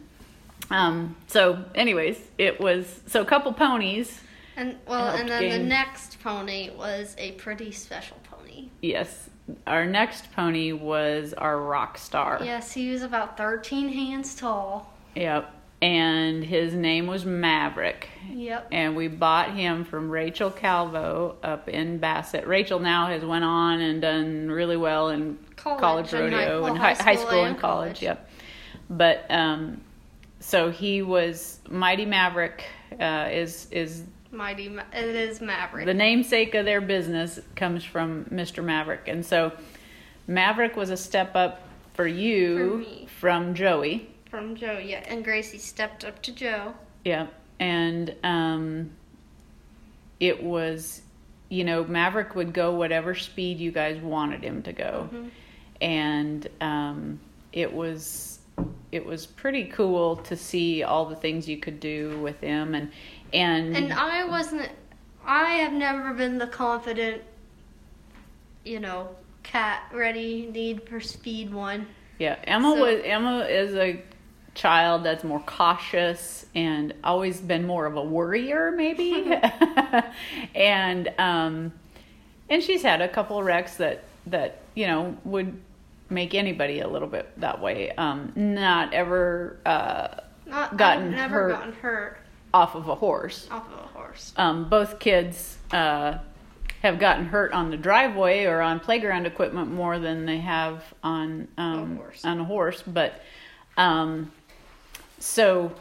um 0.71 1.15
so 1.27 1.63
anyways, 1.75 2.19
it 2.37 2.59
was 2.59 3.01
so 3.07 3.21
a 3.21 3.25
couple 3.25 3.53
ponies. 3.53 4.21
And 4.55 4.75
well, 4.87 5.15
and 5.15 5.29
then 5.29 5.49
the 5.49 5.59
next 5.59 6.21
pony 6.23 6.71
was 6.71 7.15
a 7.19 7.33
pretty 7.33 7.71
special 7.71 8.17
pony. 8.29 8.69
Yes. 8.81 9.29
Our 9.65 9.85
next 9.85 10.31
pony 10.33 10.73
was 10.73 11.33
our 11.33 11.57
rock 11.61 11.97
star. 11.97 12.39
Yes, 12.43 12.73
he 12.73 12.89
was 12.91 13.01
about 13.03 13.37
13 13.37 13.87
hands 13.89 14.35
tall. 14.35 14.91
Yep. 15.15 15.53
And 15.79 16.43
his 16.43 16.73
name 16.73 17.05
was 17.05 17.23
Maverick. 17.23 18.09
Yep. 18.33 18.67
and 18.71 18.95
we 18.95 19.07
bought 19.07 19.53
him 19.55 19.85
from 19.85 20.09
Rachel 20.09 20.49
Calvo 20.49 21.37
up 21.43 21.69
in 21.69 21.99
Bassett. 21.99 22.45
Rachel 22.47 22.79
now 22.79 23.07
has 23.07 23.23
went 23.23 23.45
on 23.45 23.79
and 23.79 24.01
done 24.01 24.49
really 24.49 24.75
well 24.75 25.09
in 25.09 25.37
College 25.55 25.79
college, 25.79 26.13
and 26.13 26.33
high- 26.33 26.39
rodeo 26.49 26.65
and 26.65 26.77
high, 26.77 26.93
high 26.93 27.03
high 27.03 27.15
school 27.15 27.27
school 27.27 27.39
and 27.43 27.49
and 27.51 27.59
college. 27.59 27.99
college. 27.99 28.01
Yep. 28.01 28.29
But 28.89 29.25
um, 29.29 29.81
so 30.47 30.71
he 30.71 31.01
was 31.01 31.59
Mighty 31.69 32.05
Maverick. 32.05 32.63
Uh, 32.97 33.27
is 33.29 33.67
is 33.71 34.03
Mighty, 34.31 34.69
Ma- 34.69 34.83
it 34.93 35.03
is 35.15 35.41
Maverick. 35.41 35.85
the 35.85 35.93
namesake 35.93 36.55
of 36.55 36.63
their 36.63 36.79
business 36.81 37.37
comes 37.55 37.83
from 37.83 38.25
Mr. 38.25 38.63
Maverick, 38.63 39.07
and 39.07 39.25
so 39.25 39.51
Maverick 40.25 40.75
was 40.77 40.89
a 40.89 40.95
step 40.97 41.35
up 41.35 41.61
for 41.95 42.07
you 42.07 42.85
For 43.07 43.09
from 43.19 43.55
Joey. 43.55 44.09
from 44.29 44.55
Joe, 44.55 44.77
yeah. 44.77 45.03
And 45.07 45.23
Gracie 45.23 45.57
stepped 45.57 46.05
up 46.05 46.21
to 46.23 46.31
Joe. 46.31 46.73
Yeah, 47.03 47.27
and 47.59 48.15
um, 48.23 48.91
it 50.19 50.41
was, 50.41 51.01
you 51.49 51.63
know, 51.65 51.83
Maverick 51.83 52.35
would 52.35 52.53
go 52.53 52.73
whatever 52.73 53.15
speed 53.15 53.59
you 53.59 53.71
guys 53.71 53.99
wanted 54.01 54.43
him 54.43 54.63
to 54.63 54.71
go, 54.73 55.09
and 55.81 56.47
um, 56.61 57.19
it 57.51 57.73
was 57.73 58.36
it 58.91 59.05
was 59.05 59.25
pretty 59.25 59.65
cool 59.65 60.15
to 60.17 60.35
see 60.35 60.83
all 60.83 61.05
the 61.05 61.15
things 61.15 61.47
you 61.47 61.57
could 61.57 61.79
do 61.79 62.19
with 62.21 62.39
him, 62.39 62.73
and 62.75 62.91
and, 63.33 63.75
And 63.75 63.93
I 63.93 64.23
wasn't, 64.25 64.69
I 65.25 65.55
have 65.55 65.73
never 65.73 66.13
been 66.13 66.37
the 66.37 66.47
confident, 66.47 67.21
you 68.63 68.79
know, 68.79 69.09
cat 69.43 69.83
ready, 69.93 70.49
need 70.51 70.87
for 70.87 70.99
speed 71.01 71.53
one. 71.53 71.87
yeah, 72.19 72.37
Emma 72.45 72.73
so- 72.73 72.81
was 72.81 73.01
Emma 73.03 73.39
is 73.45 73.75
a 73.75 74.01
child 74.55 75.03
that's 75.03 75.23
more 75.23 75.39
cautious 75.41 76.45
and 76.55 76.91
always 77.03 77.39
been 77.39 77.67
more 77.67 77.85
of 77.85 77.95
a 77.95 78.01
worrier 78.01 78.71
maybe 78.71 79.31
and 80.55 81.13
um 81.19 81.71
and 82.49 82.63
she's 82.63 82.81
had 82.81 82.99
a 82.99 83.07
couple 83.07 83.37
of 83.37 83.45
wrecks 83.45 83.75
that 83.77 84.03
that 84.25 84.63
you 84.73 84.87
know 84.87 85.15
would 85.25 85.55
make 86.09 86.33
anybody 86.33 86.79
a 86.79 86.87
little 86.87 87.07
bit 87.07 87.29
that 87.39 87.61
way. 87.61 87.91
Um, 87.91 88.31
not 88.35 88.93
ever 88.93 89.57
uh, 89.65 90.07
Not 90.45 90.77
Gotten 90.77 91.13
hurt. 91.13 91.49
gotten 91.51 91.73
hurt 91.73 92.17
off 92.53 92.75
of 92.75 92.87
a 92.87 92.95
horse. 92.95 93.47
off 93.51 93.67
of 93.71 93.79
a 93.79 93.87
horse. 93.87 94.33
Um, 94.37 94.69
both 94.69 94.99
kids 94.99 95.57
uh, 95.71 96.17
have 96.81 96.97
gotten 96.99 97.25
hurt 97.25 97.51
on 97.53 97.69
the 97.71 97.77
driveway 97.77 98.45
or 98.45 98.61
on 98.61 98.79
playground 98.79 99.25
equipment 99.25 99.71
more 99.71 99.99
than 99.99 100.25
they 100.25 100.37
have 100.37 100.83
on 101.03 101.47
um, 101.57 101.93
A 101.93 101.95
horse. 101.97 102.25
on 102.25 102.39
a 102.39 102.45
horse. 102.45 102.83
But 102.87 103.21
um, 103.75 104.31
so 105.19 105.71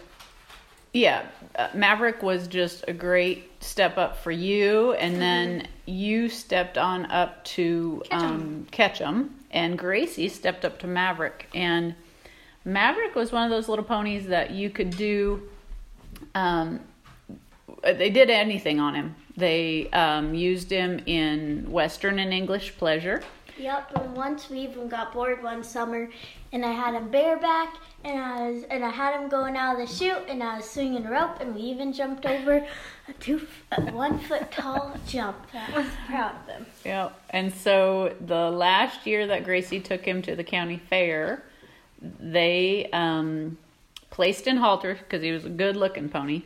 yeah, 0.92 1.26
uh, 1.56 1.68
Maverick 1.74 2.22
was 2.22 2.48
just 2.48 2.84
a 2.88 2.92
great 2.92 3.50
step 3.62 3.98
up 3.98 4.16
for 4.18 4.30
you, 4.30 4.92
and 4.94 5.20
then 5.20 5.68
you 5.84 6.28
stepped 6.30 6.78
on 6.78 7.04
up 7.10 7.44
to 7.44 8.02
Ketchum. 8.10 8.24
um, 8.30 8.66
Ketchum, 8.70 9.34
and 9.56 9.78
Gracie 9.78 10.28
stepped 10.28 10.66
up 10.66 10.78
to 10.80 10.86
Maverick, 10.86 11.48
and 11.54 11.94
Maverick 12.66 13.14
was 13.14 13.32
one 13.32 13.42
of 13.42 13.50
those 13.50 13.70
little 13.70 13.84
ponies 13.84 14.26
that 14.26 14.50
you 14.50 14.68
could 14.68 14.90
do. 14.90 15.48
Um, 16.34 16.80
they 17.82 18.10
did 18.10 18.28
anything 18.28 18.80
on 18.80 18.94
him. 18.94 19.16
They 19.34 19.88
um, 19.90 20.34
used 20.34 20.70
him 20.70 21.00
in 21.06 21.70
Western 21.70 22.18
and 22.18 22.34
English 22.34 22.76
pleasure. 22.76 23.22
Yep, 23.58 23.92
and 23.96 24.14
once 24.14 24.50
we 24.50 24.60
even 24.60 24.88
got 24.88 25.14
bored 25.14 25.42
one 25.42 25.64
summer, 25.64 26.10
and 26.52 26.64
I 26.64 26.72
had 26.72 26.94
him 26.94 27.10
bareback, 27.10 27.74
and 28.04 28.20
I 28.20 28.50
was, 28.50 28.64
and 28.64 28.84
I 28.84 28.90
had 28.90 29.18
him 29.18 29.30
going 29.30 29.56
out 29.56 29.80
of 29.80 29.88
the 29.88 29.94
chute, 29.94 30.24
and 30.28 30.42
I 30.42 30.56
was 30.56 30.68
swinging 30.68 31.06
a 31.06 31.10
rope, 31.10 31.40
and 31.40 31.54
we 31.54 31.62
even 31.62 31.92
jumped 31.92 32.26
over 32.26 32.66
a 33.08 33.12
two, 33.14 33.46
a 33.72 33.80
one 33.92 34.18
foot 34.18 34.52
tall 34.52 34.94
jump. 35.06 35.36
I 35.54 35.78
was 35.78 35.86
proud 36.06 36.34
of 36.34 36.54
him. 36.54 36.66
Yeah, 36.84 37.10
and 37.30 37.52
so 37.52 38.14
the 38.20 38.50
last 38.50 39.06
year 39.06 39.26
that 39.26 39.44
Gracie 39.44 39.80
took 39.80 40.04
him 40.04 40.20
to 40.22 40.36
the 40.36 40.44
county 40.44 40.76
fair, 40.90 41.42
they 42.20 42.90
um, 42.92 43.56
placed 44.10 44.46
in 44.46 44.58
halter 44.58 44.94
because 44.94 45.22
he 45.22 45.32
was 45.32 45.46
a 45.46 45.50
good-looking 45.50 46.10
pony, 46.10 46.42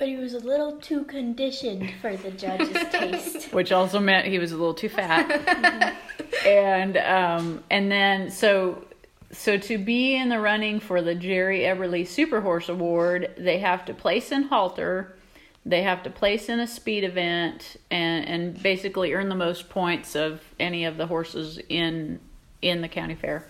But 0.00 0.08
he 0.08 0.16
was 0.16 0.32
a 0.32 0.38
little 0.38 0.78
too 0.78 1.04
conditioned 1.04 1.92
for 2.00 2.16
the 2.16 2.30
judge's 2.30 2.88
taste. 2.90 3.52
which 3.52 3.70
also 3.70 4.00
meant 4.00 4.26
he 4.26 4.38
was 4.38 4.50
a 4.50 4.56
little 4.56 4.72
too 4.72 4.88
fat. 4.88 5.94
and 6.46 6.96
um, 6.96 7.62
and 7.70 7.92
then 7.92 8.30
so 8.30 8.82
so 9.30 9.58
to 9.58 9.76
be 9.76 10.16
in 10.16 10.30
the 10.30 10.40
running 10.40 10.80
for 10.80 11.02
the 11.02 11.14
Jerry 11.14 11.60
Eberly 11.60 12.06
Super 12.06 12.40
Horse 12.40 12.70
Award, 12.70 13.34
they 13.36 13.58
have 13.58 13.84
to 13.84 13.92
place 13.92 14.32
in 14.32 14.44
halter. 14.44 15.18
They 15.66 15.82
have 15.82 16.02
to 16.04 16.10
place 16.10 16.48
in 16.48 16.60
a 16.60 16.66
speed 16.66 17.04
event 17.04 17.76
and, 17.90 18.26
and 18.26 18.62
basically 18.62 19.12
earn 19.12 19.28
the 19.28 19.34
most 19.34 19.68
points 19.68 20.16
of 20.16 20.40
any 20.58 20.86
of 20.86 20.96
the 20.96 21.08
horses 21.08 21.60
in 21.68 22.20
in 22.62 22.80
the 22.80 22.88
county 22.88 23.16
fair. 23.16 23.46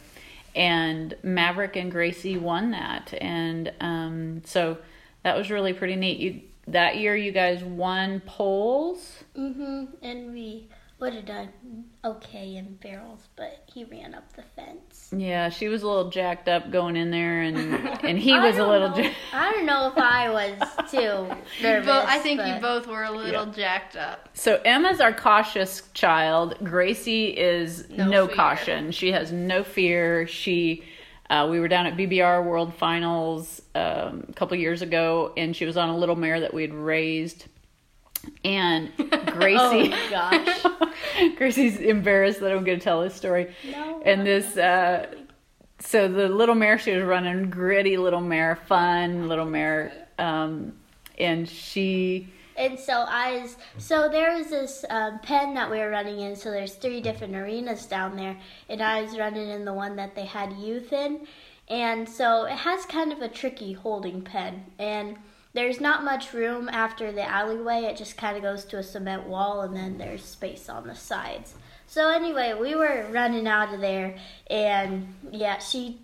And 0.57 1.17
Maverick 1.23 1.77
and 1.77 1.93
Gracie 1.93 2.37
won 2.37 2.73
that, 2.73 3.15
and 3.21 3.73
um, 3.81 4.43
so 4.45 4.79
that 5.23 5.37
was 5.37 5.51
really 5.51 5.73
pretty 5.73 5.97
neat. 5.97 6.19
You 6.19 6.41
that 6.67 6.99
year 6.99 7.17
you 7.17 7.33
guys 7.33 7.65
won 7.65 8.21
poles. 8.27 9.25
hmm 9.35 9.87
And 10.03 10.33
we 10.33 10.69
would 11.01 11.15
have 11.15 11.25
done 11.25 11.49
okay 12.05 12.57
in 12.57 12.75
barrels, 12.83 13.27
but 13.35 13.65
he 13.73 13.85
ran 13.85 14.15
up 14.15 14.31
the 14.37 14.43
fence. 14.55 15.09
Yeah, 15.17 15.49
she 15.49 15.69
was 15.69 15.83
a 15.83 15.89
little 15.89 16.11
jacked 16.11 16.47
up 16.47 16.71
going 16.71 16.95
in 16.95 17.11
there, 17.11 17.41
and 17.41 17.57
and 18.05 18.19
he 18.19 18.39
was 18.39 18.59
a 18.59 18.67
little. 18.67 18.91
know- 18.91 18.99
Ja- 18.99 19.11
I 19.33 19.53
don't 19.53 19.67
know 19.67 19.89
if 19.89 19.97
I 19.99 20.31
was 20.31 20.91
too 20.91 21.35
nervous. 21.63 21.87
But 21.87 22.07
I 22.07 22.19
think 22.19 22.41
you 22.47 22.61
both 22.61 22.87
were 22.87 23.05
a 23.05 23.11
little 23.11 23.47
jacked 23.47 23.97
up. 23.97 24.29
so 24.35 24.61
Emma's 24.65 25.01
our 25.01 25.13
cautious 25.15 25.83
child. 25.95 26.57
Gracie 26.63 27.29
is 27.29 27.89
no, 27.89 28.07
No 28.09 28.29
caution. 28.29 28.93
She 28.93 29.13
has 29.13 29.33
no 29.33 29.65
fear. 29.65 30.27
She. 30.27 30.85
Uh, 31.31 31.47
we 31.49 31.61
were 31.61 31.69
down 31.69 31.87
at 31.87 31.97
BBR 31.97 32.45
World 32.45 32.75
Finals 32.75 33.63
um, 33.77 34.27
a 34.29 34.33
couple 34.35 34.57
years 34.57 34.83
ago, 34.83 35.33
and 35.37 35.55
she 35.55 35.65
was 35.65 35.77
on 35.77 35.89
a 35.89 35.97
little 35.97 36.17
mare 36.17 36.41
that 36.41 36.53
we 36.53 36.63
had 36.63 36.75
raised. 36.75 37.47
And 38.45 38.91
Gracie, 39.27 39.95
Oh 39.95 40.09
gosh. 40.11 41.37
Gracie's 41.37 41.79
embarrassed 41.79 42.41
that 42.41 42.51
I'm 42.51 42.65
going 42.65 42.79
to 42.79 42.85
tell 42.85 43.01
this 43.01 43.15
story. 43.15 43.55
No. 43.71 44.03
And 44.05 44.27
this, 44.27 44.57
uh, 44.57 45.07
so 45.79 46.09
the 46.09 46.29
little 46.29 46.57
mare 46.57 46.79
she 46.79 46.97
was 46.97 47.05
running, 47.05 47.49
gritty 47.49 47.97
little 47.97 48.21
mare, 48.21 48.57
fun 48.57 49.29
little 49.29 49.47
mare, 49.47 49.93
um, 50.19 50.73
and 51.17 51.49
she, 51.49 52.29
And 52.61 52.79
so 52.79 53.07
I 53.09 53.41
was, 53.41 53.57
so 53.79 54.11
there 54.11 54.37
was 54.37 54.49
this 54.49 54.85
um, 54.91 55.19
pen 55.21 55.55
that 55.55 55.71
we 55.71 55.79
were 55.79 55.89
running 55.89 56.21
in. 56.21 56.37
So 56.37 56.51
there's 56.51 56.75
three 56.75 57.01
different 57.01 57.35
arenas 57.35 57.87
down 57.87 58.17
there, 58.17 58.37
and 58.69 58.83
I 58.83 59.01
was 59.01 59.17
running 59.17 59.49
in 59.49 59.65
the 59.65 59.73
one 59.73 59.97
that 59.97 60.15
they 60.15 60.27
had 60.27 60.53
youth 60.59 60.93
in, 60.93 61.27
and 61.69 62.07
so 62.07 62.45
it 62.45 62.59
has 62.59 62.85
kind 62.85 63.13
of 63.13 63.23
a 63.23 63.29
tricky 63.29 63.73
holding 63.73 64.21
pen, 64.21 64.67
and 64.79 65.17
there's 65.55 65.81
not 65.81 66.05
much 66.05 66.35
room 66.35 66.69
after 66.69 67.11
the 67.11 67.27
alleyway. 67.27 67.85
It 67.85 67.97
just 67.97 68.19
kind 68.19 68.37
of 68.37 68.43
goes 68.43 68.67
to 68.67 68.79
a 68.79 68.83
cement 68.83 69.27
wall, 69.27 69.63
and 69.63 69.75
then 69.75 69.97
there's 69.97 70.23
space 70.23 70.69
on 70.69 70.87
the 70.87 70.95
sides. 70.95 71.55
So 71.87 72.11
anyway, 72.11 72.55
we 72.61 72.75
were 72.75 73.09
running 73.11 73.49
out 73.49 73.73
of 73.73 73.81
there, 73.81 74.17
and 74.51 75.15
yeah, 75.33 75.59
she 75.59 75.99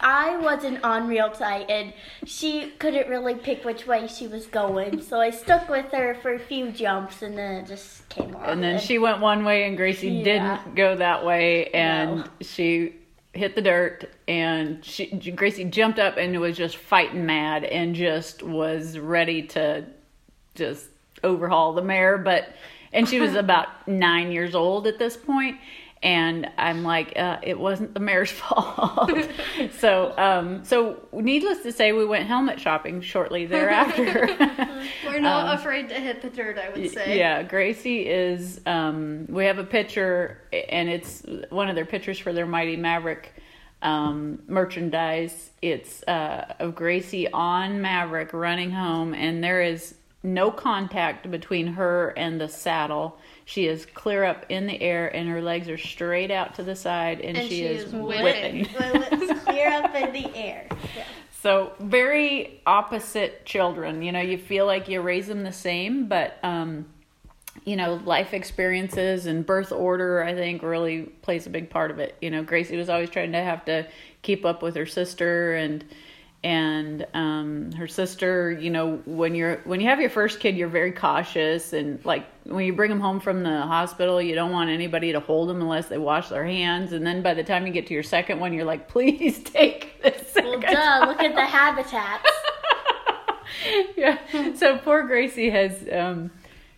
I 0.00 0.36
wasn't 0.38 0.82
on 0.84 1.06
real 1.08 1.30
tight, 1.30 1.70
and 1.70 1.92
she 2.24 2.70
couldn't 2.78 3.08
really 3.08 3.34
pick 3.34 3.64
which 3.64 3.86
way 3.86 4.06
she 4.06 4.26
was 4.26 4.46
going. 4.46 5.00
So 5.02 5.20
I 5.20 5.30
stuck 5.30 5.68
with 5.68 5.90
her 5.92 6.14
for 6.22 6.34
a 6.34 6.38
few 6.38 6.70
jumps, 6.70 7.22
and 7.22 7.36
then 7.36 7.56
it 7.56 7.66
just 7.66 8.08
came 8.08 8.34
off. 8.34 8.48
and 8.48 8.62
then 8.62 8.78
she 8.78 8.98
went 8.98 9.20
one 9.20 9.44
way, 9.44 9.64
and 9.64 9.76
Gracie 9.76 10.08
Yeah. 10.10 10.24
didn't 10.24 10.74
go 10.74 10.96
that 10.96 11.24
way, 11.24 11.66
and 11.68 12.16
No. 12.18 12.24
she 12.40 12.94
hit 13.32 13.54
the 13.54 13.62
dirt, 13.62 14.04
and 14.26 14.84
she, 14.84 15.06
Gracie 15.06 15.64
jumped 15.64 15.98
up 15.98 16.16
and 16.16 16.38
was 16.40 16.56
just 16.56 16.76
fighting 16.76 17.26
mad, 17.26 17.64
and 17.64 17.94
just 17.94 18.42
was 18.42 18.98
ready 18.98 19.42
to 19.42 19.84
just 20.54 20.88
overhaul 21.22 21.72
the 21.72 21.82
mare, 21.82 22.18
but 22.18 22.48
and 22.92 23.08
she 23.08 23.20
was 23.20 23.34
about 23.36 23.68
nine 23.86 24.30
years 24.32 24.54
old 24.54 24.86
at 24.86 24.98
this 24.98 25.16
point 25.16 25.58
and 26.06 26.48
i'm 26.56 26.84
like 26.84 27.12
uh, 27.18 27.36
it 27.42 27.58
wasn't 27.58 27.92
the 27.92 28.00
mare's 28.00 28.30
fault 28.42 29.10
so 29.78 30.16
um 30.16 30.64
so 30.64 30.96
needless 31.12 31.62
to 31.62 31.72
say 31.72 31.92
we 31.92 32.06
went 32.06 32.26
helmet 32.26 32.60
shopping 32.60 33.00
shortly 33.00 33.44
thereafter 33.56 34.28
We're 35.04 35.20
not 35.20 35.58
afraid 35.58 35.88
to 35.88 35.94
hit 35.94 36.22
the 36.22 36.30
dirt, 36.30 36.58
I 36.58 36.70
would 36.70 36.90
say. 36.90 37.12
Um, 37.12 37.18
yeah 37.18 37.42
gracie 37.42 38.08
is 38.08 38.60
um 38.66 39.26
we 39.28 39.44
have 39.46 39.58
a 39.58 39.64
picture 39.64 40.40
and 40.68 40.88
it's 40.88 41.24
one 41.50 41.68
of 41.68 41.74
their 41.74 41.86
pictures 41.86 42.18
for 42.18 42.32
their 42.32 42.46
mighty 42.46 42.76
maverick 42.76 43.32
um, 43.82 44.42
merchandise. 44.48 45.50
It's 45.60 46.02
uh, 46.04 46.54
of 46.58 46.74
Gracie 46.74 47.30
on 47.30 47.82
Maverick 47.82 48.32
running 48.32 48.70
home, 48.70 49.12
and 49.12 49.44
there 49.44 49.60
is 49.60 49.94
no 50.22 50.50
contact 50.50 51.30
between 51.30 51.66
her 51.68 52.08
and 52.16 52.40
the 52.40 52.48
saddle. 52.48 53.18
She 53.48 53.68
is 53.68 53.86
clear 53.86 54.24
up 54.24 54.44
in 54.48 54.66
the 54.66 54.82
air, 54.82 55.06
and 55.06 55.28
her 55.28 55.40
legs 55.40 55.68
are 55.68 55.78
straight 55.78 56.32
out 56.32 56.56
to 56.56 56.64
the 56.64 56.74
side, 56.74 57.20
and, 57.20 57.36
And 57.36 57.48
she, 57.48 57.58
she 57.58 57.62
is, 57.64 57.84
is 57.84 57.92
whipping. 57.92 58.66
whipping. 58.74 59.38
Clear 59.38 59.68
up 59.68 59.94
in 59.94 60.12
the 60.12 60.36
air. 60.36 60.66
Yeah. 60.96 61.04
So 61.42 61.72
very 61.78 62.60
opposite 62.66 63.46
children. 63.46 64.02
You 64.02 64.10
know, 64.10 64.20
you 64.20 64.36
feel 64.36 64.66
like 64.66 64.88
you 64.88 65.00
raise 65.00 65.28
them 65.28 65.44
the 65.44 65.52
same, 65.52 66.08
but 66.08 66.38
um, 66.42 66.86
you 67.64 67.76
know, 67.76 68.00
life 68.04 68.34
experiences 68.34 69.26
and 69.26 69.46
birth 69.46 69.70
order, 69.70 70.24
I 70.24 70.34
think, 70.34 70.62
really 70.62 71.02
plays 71.02 71.46
a 71.46 71.50
big 71.50 71.70
part 71.70 71.92
of 71.92 72.00
it. 72.00 72.16
You 72.20 72.30
know, 72.30 72.42
Gracie 72.42 72.76
was 72.76 72.88
always 72.88 73.10
trying 73.10 73.30
to 73.30 73.42
have 73.42 73.64
to 73.66 73.86
keep 74.22 74.44
up 74.44 74.60
with 74.60 74.74
her 74.74 74.86
sister 74.86 75.54
and 75.54 75.84
and 76.46 77.04
um 77.12 77.72
her 77.72 77.88
sister 77.88 78.52
you 78.52 78.70
know 78.70 79.02
when 79.04 79.34
you're 79.34 79.56
when 79.64 79.80
you 79.80 79.88
have 79.88 80.00
your 80.00 80.08
first 80.08 80.38
kid 80.38 80.56
you're 80.56 80.68
very 80.68 80.92
cautious 80.92 81.72
and 81.72 81.98
like 82.04 82.24
when 82.44 82.64
you 82.64 82.72
bring 82.72 82.88
them 82.88 83.00
home 83.00 83.18
from 83.18 83.42
the 83.42 83.62
hospital 83.62 84.22
you 84.22 84.32
don't 84.32 84.52
want 84.52 84.70
anybody 84.70 85.10
to 85.10 85.18
hold 85.18 85.48
them 85.48 85.60
unless 85.60 85.88
they 85.88 85.98
wash 85.98 86.28
their 86.28 86.44
hands 86.46 86.92
and 86.92 87.04
then 87.04 87.20
by 87.20 87.34
the 87.34 87.42
time 87.42 87.66
you 87.66 87.72
get 87.72 87.84
to 87.88 87.94
your 87.94 88.02
second 88.04 88.38
one 88.38 88.52
you're 88.52 88.64
like 88.64 88.86
please 88.96 89.42
take 89.42 90.00
this 90.04 90.34
Well, 90.36 90.60
duh, 90.60 91.04
look 91.08 91.20
at 91.20 91.34
the 91.34 91.44
habitats. 91.44 92.30
yeah. 93.96 94.18
So 94.54 94.78
poor 94.78 95.02
Gracie 95.02 95.50
has 95.50 95.72
um 95.90 96.30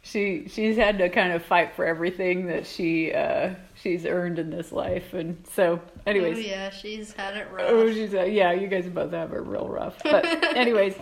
she 0.02 0.46
she's 0.48 0.76
had 0.76 0.98
to 0.98 1.08
kind 1.08 1.32
of 1.32 1.44
fight 1.44 1.74
for 1.74 1.84
everything 1.84 2.46
that 2.46 2.66
she 2.66 3.12
uh 3.12 3.50
she's 3.82 4.06
earned 4.06 4.38
in 4.38 4.50
this 4.50 4.72
life 4.72 5.12
and 5.14 5.44
so 5.52 5.80
Oh, 5.84 6.00
anyways 6.11 6.44
yeah, 6.46 6.70
she's 6.70 7.12
had 7.12 7.37
it 7.37 7.48
rough. 7.50 7.66
oh 7.68 7.92
she's 7.92 8.14
uh, 8.14 8.22
yeah 8.22 8.52
you 8.52 8.68
guys 8.68 8.87
both 8.88 9.12
have 9.12 9.32
it 9.32 9.40
real 9.44 9.68
rough 9.68 9.96
but 10.04 10.24
anyways 10.56 10.94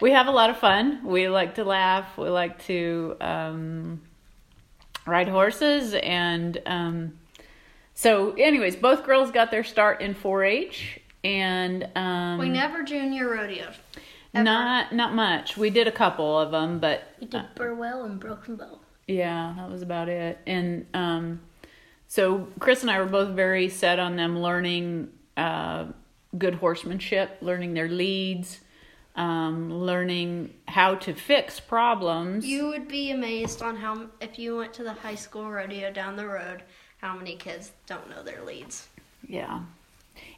we 0.00 0.10
have 0.12 0.26
a 0.26 0.30
lot 0.30 0.50
of 0.50 0.58
fun 0.58 1.00
we 1.04 1.28
like 1.28 1.54
to 1.56 1.64
laugh 1.64 2.16
we 2.18 2.28
like 2.28 2.62
to 2.66 3.16
um 3.20 4.00
ride 5.06 5.28
horses 5.28 5.94
and 5.94 6.60
um 6.66 7.18
so 7.94 8.32
anyways 8.34 8.76
both 8.76 9.04
girls 9.04 9.30
got 9.30 9.50
their 9.50 9.64
start 9.64 10.00
in 10.00 10.14
4-H 10.14 11.00
and 11.24 11.88
um 11.96 12.38
we 12.38 12.48
never 12.50 12.82
junior 12.82 13.26
rodeoed. 13.28 13.74
Ever. 14.34 14.44
not 14.44 14.92
not 14.94 15.14
much. 15.14 15.56
We 15.56 15.70
did 15.70 15.86
a 15.88 15.92
couple 15.92 16.38
of 16.38 16.50
them, 16.50 16.78
but 16.78 17.02
We 17.20 17.26
did 17.26 17.44
Burwell 17.54 18.04
and 18.04 18.18
Broken 18.18 18.56
Bow. 18.56 18.80
yeah, 19.06 19.54
that 19.56 19.70
was 19.70 19.82
about 19.82 20.08
it. 20.08 20.38
And 20.46 20.86
um, 20.94 21.40
so 22.08 22.48
Chris 22.58 22.82
and 22.82 22.90
I 22.90 22.98
were 23.00 23.06
both 23.06 23.30
very 23.30 23.68
set 23.68 23.98
on 23.98 24.16
them 24.16 24.40
learning 24.40 25.10
uh, 25.36 25.86
good 26.36 26.54
horsemanship, 26.56 27.38
learning 27.40 27.74
their 27.74 27.88
leads, 27.88 28.60
um, 29.16 29.72
learning 29.72 30.52
how 30.66 30.94
to 30.96 31.14
fix 31.14 31.60
problems. 31.60 32.46
You 32.46 32.66
would 32.68 32.88
be 32.88 33.10
amazed 33.10 33.62
on 33.62 33.76
how 33.76 34.06
if 34.20 34.38
you 34.38 34.56
went 34.56 34.72
to 34.74 34.82
the 34.84 34.92
high 34.92 35.14
school 35.14 35.50
rodeo 35.50 35.92
down 35.92 36.16
the 36.16 36.26
road, 36.26 36.62
how 36.98 37.16
many 37.16 37.36
kids 37.36 37.72
don't 37.86 38.08
know 38.10 38.22
their 38.22 38.42
leads. 38.44 38.88
Yeah. 39.26 39.60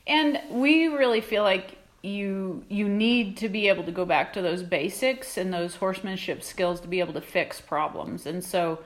And 0.06 0.40
we 0.50 0.86
really 0.88 1.20
feel 1.20 1.42
like 1.42 1.76
you 2.06 2.64
you 2.68 2.88
need 2.88 3.36
to 3.38 3.48
be 3.48 3.68
able 3.68 3.84
to 3.84 3.92
go 3.92 4.04
back 4.04 4.32
to 4.34 4.42
those 4.42 4.62
basics 4.62 5.36
and 5.36 5.52
those 5.52 5.74
horsemanship 5.74 6.42
skills 6.42 6.80
to 6.80 6.88
be 6.88 7.00
able 7.00 7.14
to 7.14 7.20
fix 7.20 7.60
problems. 7.60 8.26
And 8.26 8.44
so 8.44 8.78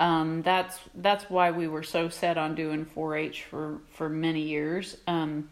um, 0.00 0.42
that's 0.42 0.78
that's 0.94 1.28
why 1.28 1.50
we 1.50 1.68
were 1.68 1.82
so 1.82 2.08
set 2.08 2.38
on 2.38 2.54
doing 2.54 2.86
4-H 2.86 3.44
for 3.44 3.78
for 3.90 4.08
many 4.08 4.42
years. 4.42 4.96
Um, 5.06 5.48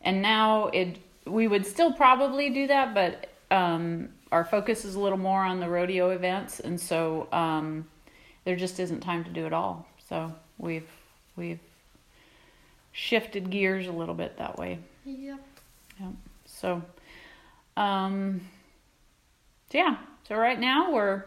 and 0.00 0.22
now 0.22 0.68
it 0.68 0.98
we 1.26 1.48
would 1.48 1.66
still 1.66 1.92
probably 1.92 2.50
do 2.50 2.66
that, 2.66 2.94
but 2.94 3.28
um, 3.50 4.10
our 4.32 4.44
focus 4.44 4.84
is 4.84 4.94
a 4.94 5.00
little 5.00 5.18
more 5.18 5.42
on 5.42 5.60
the 5.60 5.68
rodeo 5.68 6.10
events, 6.10 6.60
and 6.60 6.80
so 6.80 7.28
um, 7.32 7.86
there 8.44 8.56
just 8.56 8.80
isn't 8.80 9.00
time 9.00 9.24
to 9.24 9.30
do 9.30 9.46
it 9.46 9.52
all. 9.52 9.86
So 10.08 10.34
we've 10.58 10.88
we've 11.36 11.60
shifted 12.92 13.50
gears 13.50 13.86
a 13.86 13.92
little 13.92 14.14
bit 14.14 14.38
that 14.38 14.58
way. 14.58 14.78
Yep. 15.04 15.40
Yeah. 16.00 16.08
So, 16.54 16.82
um, 17.76 18.40
yeah. 19.72 19.96
So 20.28 20.36
right 20.36 20.58
now 20.58 20.92
we're 20.92 21.24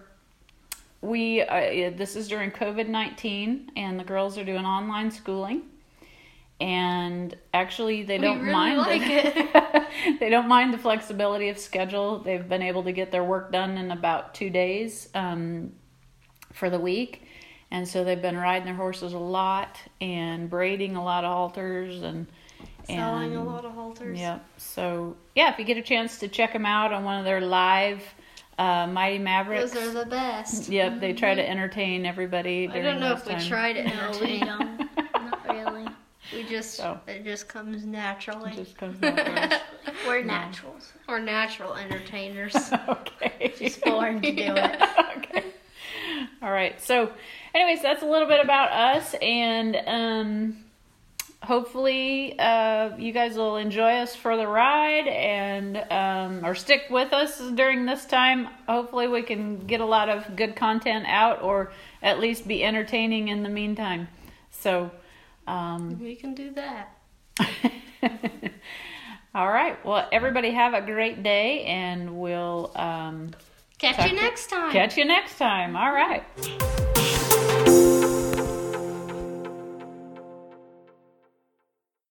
we 1.02 1.42
uh, 1.42 1.92
this 1.96 2.16
is 2.16 2.28
during 2.28 2.52
COVID 2.52 2.88
nineteen, 2.88 3.72
and 3.76 4.00
the 4.00 4.04
girls 4.04 4.38
are 4.38 4.46
doing 4.46 4.66
online 4.66 5.12
schooling. 5.12 5.64
And 6.60 7.38
actually, 7.54 8.02
they 8.02 8.18
We 8.18 8.26
don't 8.26 8.40
really 8.40 8.52
mind 8.52 8.78
like 8.80 9.02
it. 9.04 10.20
they 10.20 10.30
don't 10.30 10.48
mind 10.48 10.74
the 10.74 10.80
flexibility 10.80 11.50
of 11.50 11.60
schedule. 11.60 12.18
They've 12.18 12.48
been 12.48 12.64
able 12.64 12.84
to 12.84 12.92
get 12.92 13.12
their 13.12 13.24
work 13.24 13.52
done 13.52 13.78
in 13.78 13.92
about 13.92 14.34
two 14.34 14.50
days 14.50 15.10
um, 15.14 15.74
for 16.54 16.72
the 16.72 16.80
week, 16.80 17.28
and 17.70 17.88
so 17.88 18.04
they've 18.04 18.22
been 18.22 18.38
riding 18.38 18.66
their 18.66 18.74
horses 18.74 19.14
a 19.14 19.20
lot 19.20 19.78
and 20.02 20.50
braiding 20.50 20.96
a 20.96 21.04
lot 21.04 21.26
of 21.26 21.32
halters 21.32 22.02
and 22.02 22.26
Selling 22.88 23.36
a 23.36 23.44
lot 23.44 23.66
of 23.66 23.74
halters. 23.74 24.18
Yep. 24.20 24.44
So 24.58 25.16
yeah, 25.36 25.52
if 25.52 25.60
you 25.60 25.66
get 25.66 25.78
a 25.78 25.82
chance 25.82 26.20
to 26.20 26.28
check 26.28 26.54
them 26.54 26.66
out 26.66 26.94
on 26.94 27.04
one 27.04 27.20
of 27.20 27.26
their 27.26 27.42
live 27.42 28.02
uh, 28.58 28.88
Mighty 28.88 29.20
Mavericks. 29.20 29.72
Those 29.72 29.96
are 29.96 30.04
the 30.04 30.10
best. 30.10 30.70
Yep, 30.70 31.00
they 31.00 31.14
try 31.14 31.36
to 31.36 31.48
entertain 31.48 32.06
everybody. 32.06 32.68
I 32.68 32.82
don't 32.82 33.00
know 33.00 33.14
if 33.14 33.26
we 33.26 33.34
times. 33.34 33.48
try 33.48 33.74
to 33.74 33.84
No, 33.84 33.90
we 34.22 34.42
entertain. 34.42 34.46
don't. 34.46 34.78
Not 35.14 35.48
really. 35.48 35.88
We 36.34 36.44
just 36.44 36.74
So. 36.74 37.00
it 37.08 37.24
just 37.24 37.48
comes 37.48 37.86
naturally. 37.86 38.52
It 38.52 38.56
just 38.56 38.78
comes 38.78 39.00
naturally. 39.02 39.60
We're 40.08 40.24
naturals. 40.24 40.92
We're 41.08 41.20
natural 41.20 41.76
entertainers. 41.76 42.56
okay. 42.90 43.54
Just 43.60 43.82
born 43.84 44.22
to 44.22 44.32
do 44.32 44.54
it. 44.56 44.82
okay. 45.18 45.44
All 46.42 46.52
right. 46.52 46.82
So, 46.82 47.12
anyways, 47.54 47.82
that's 47.84 48.02
a 48.02 48.06
little 48.08 48.28
bit 48.28 48.44
about 48.44 48.72
us, 48.72 49.14
and 49.22 49.78
um, 49.86 50.58
hopefully, 51.44 52.38
uh, 52.40 52.96
you 52.98 53.12
guys 53.12 53.36
will 53.36 53.58
enjoy 53.58 53.94
us 53.98 54.16
for 54.16 54.38
the 54.38 54.48
ride 54.48 55.08
and 55.08 55.78
um, 55.92 56.46
or 56.46 56.56
stick 56.56 56.84
with 56.90 57.14
us 57.14 57.40
during 57.52 57.86
this 57.86 58.06
time. 58.06 58.48
Hopefully, 58.68 59.08
we 59.08 59.22
can 59.22 59.66
get 59.66 59.82
a 59.82 59.86
lot 59.86 60.10
of 60.10 60.36
good 60.36 60.56
content 60.56 61.06
out, 61.08 61.42
or 61.42 61.72
at 62.02 62.20
least 62.20 62.48
be 62.48 62.64
entertaining 62.64 63.28
in 63.30 63.44
the 63.44 63.50
meantime. 63.50 64.08
So. 64.52 64.92
Um, 65.48 65.98
we 66.00 66.16
can 66.16 66.34
do 66.34 66.52
that. 66.56 66.98
all 69.34 69.50
right. 69.50 69.84
Well, 69.86 70.08
everybody 70.12 70.52
have 70.52 70.74
a 70.74 70.82
great 70.82 71.24
day, 71.24 71.64
and 71.64 72.20
we'll 72.20 72.72
um, 72.76 73.32
Catch 73.78 74.10
you 74.10 74.16
next 74.16 74.50
time. 74.50 74.72
catch 74.72 74.98
you 74.98 75.06
next 75.06 75.38
time. 75.38 75.76
All 75.76 75.92
right. 75.92 76.24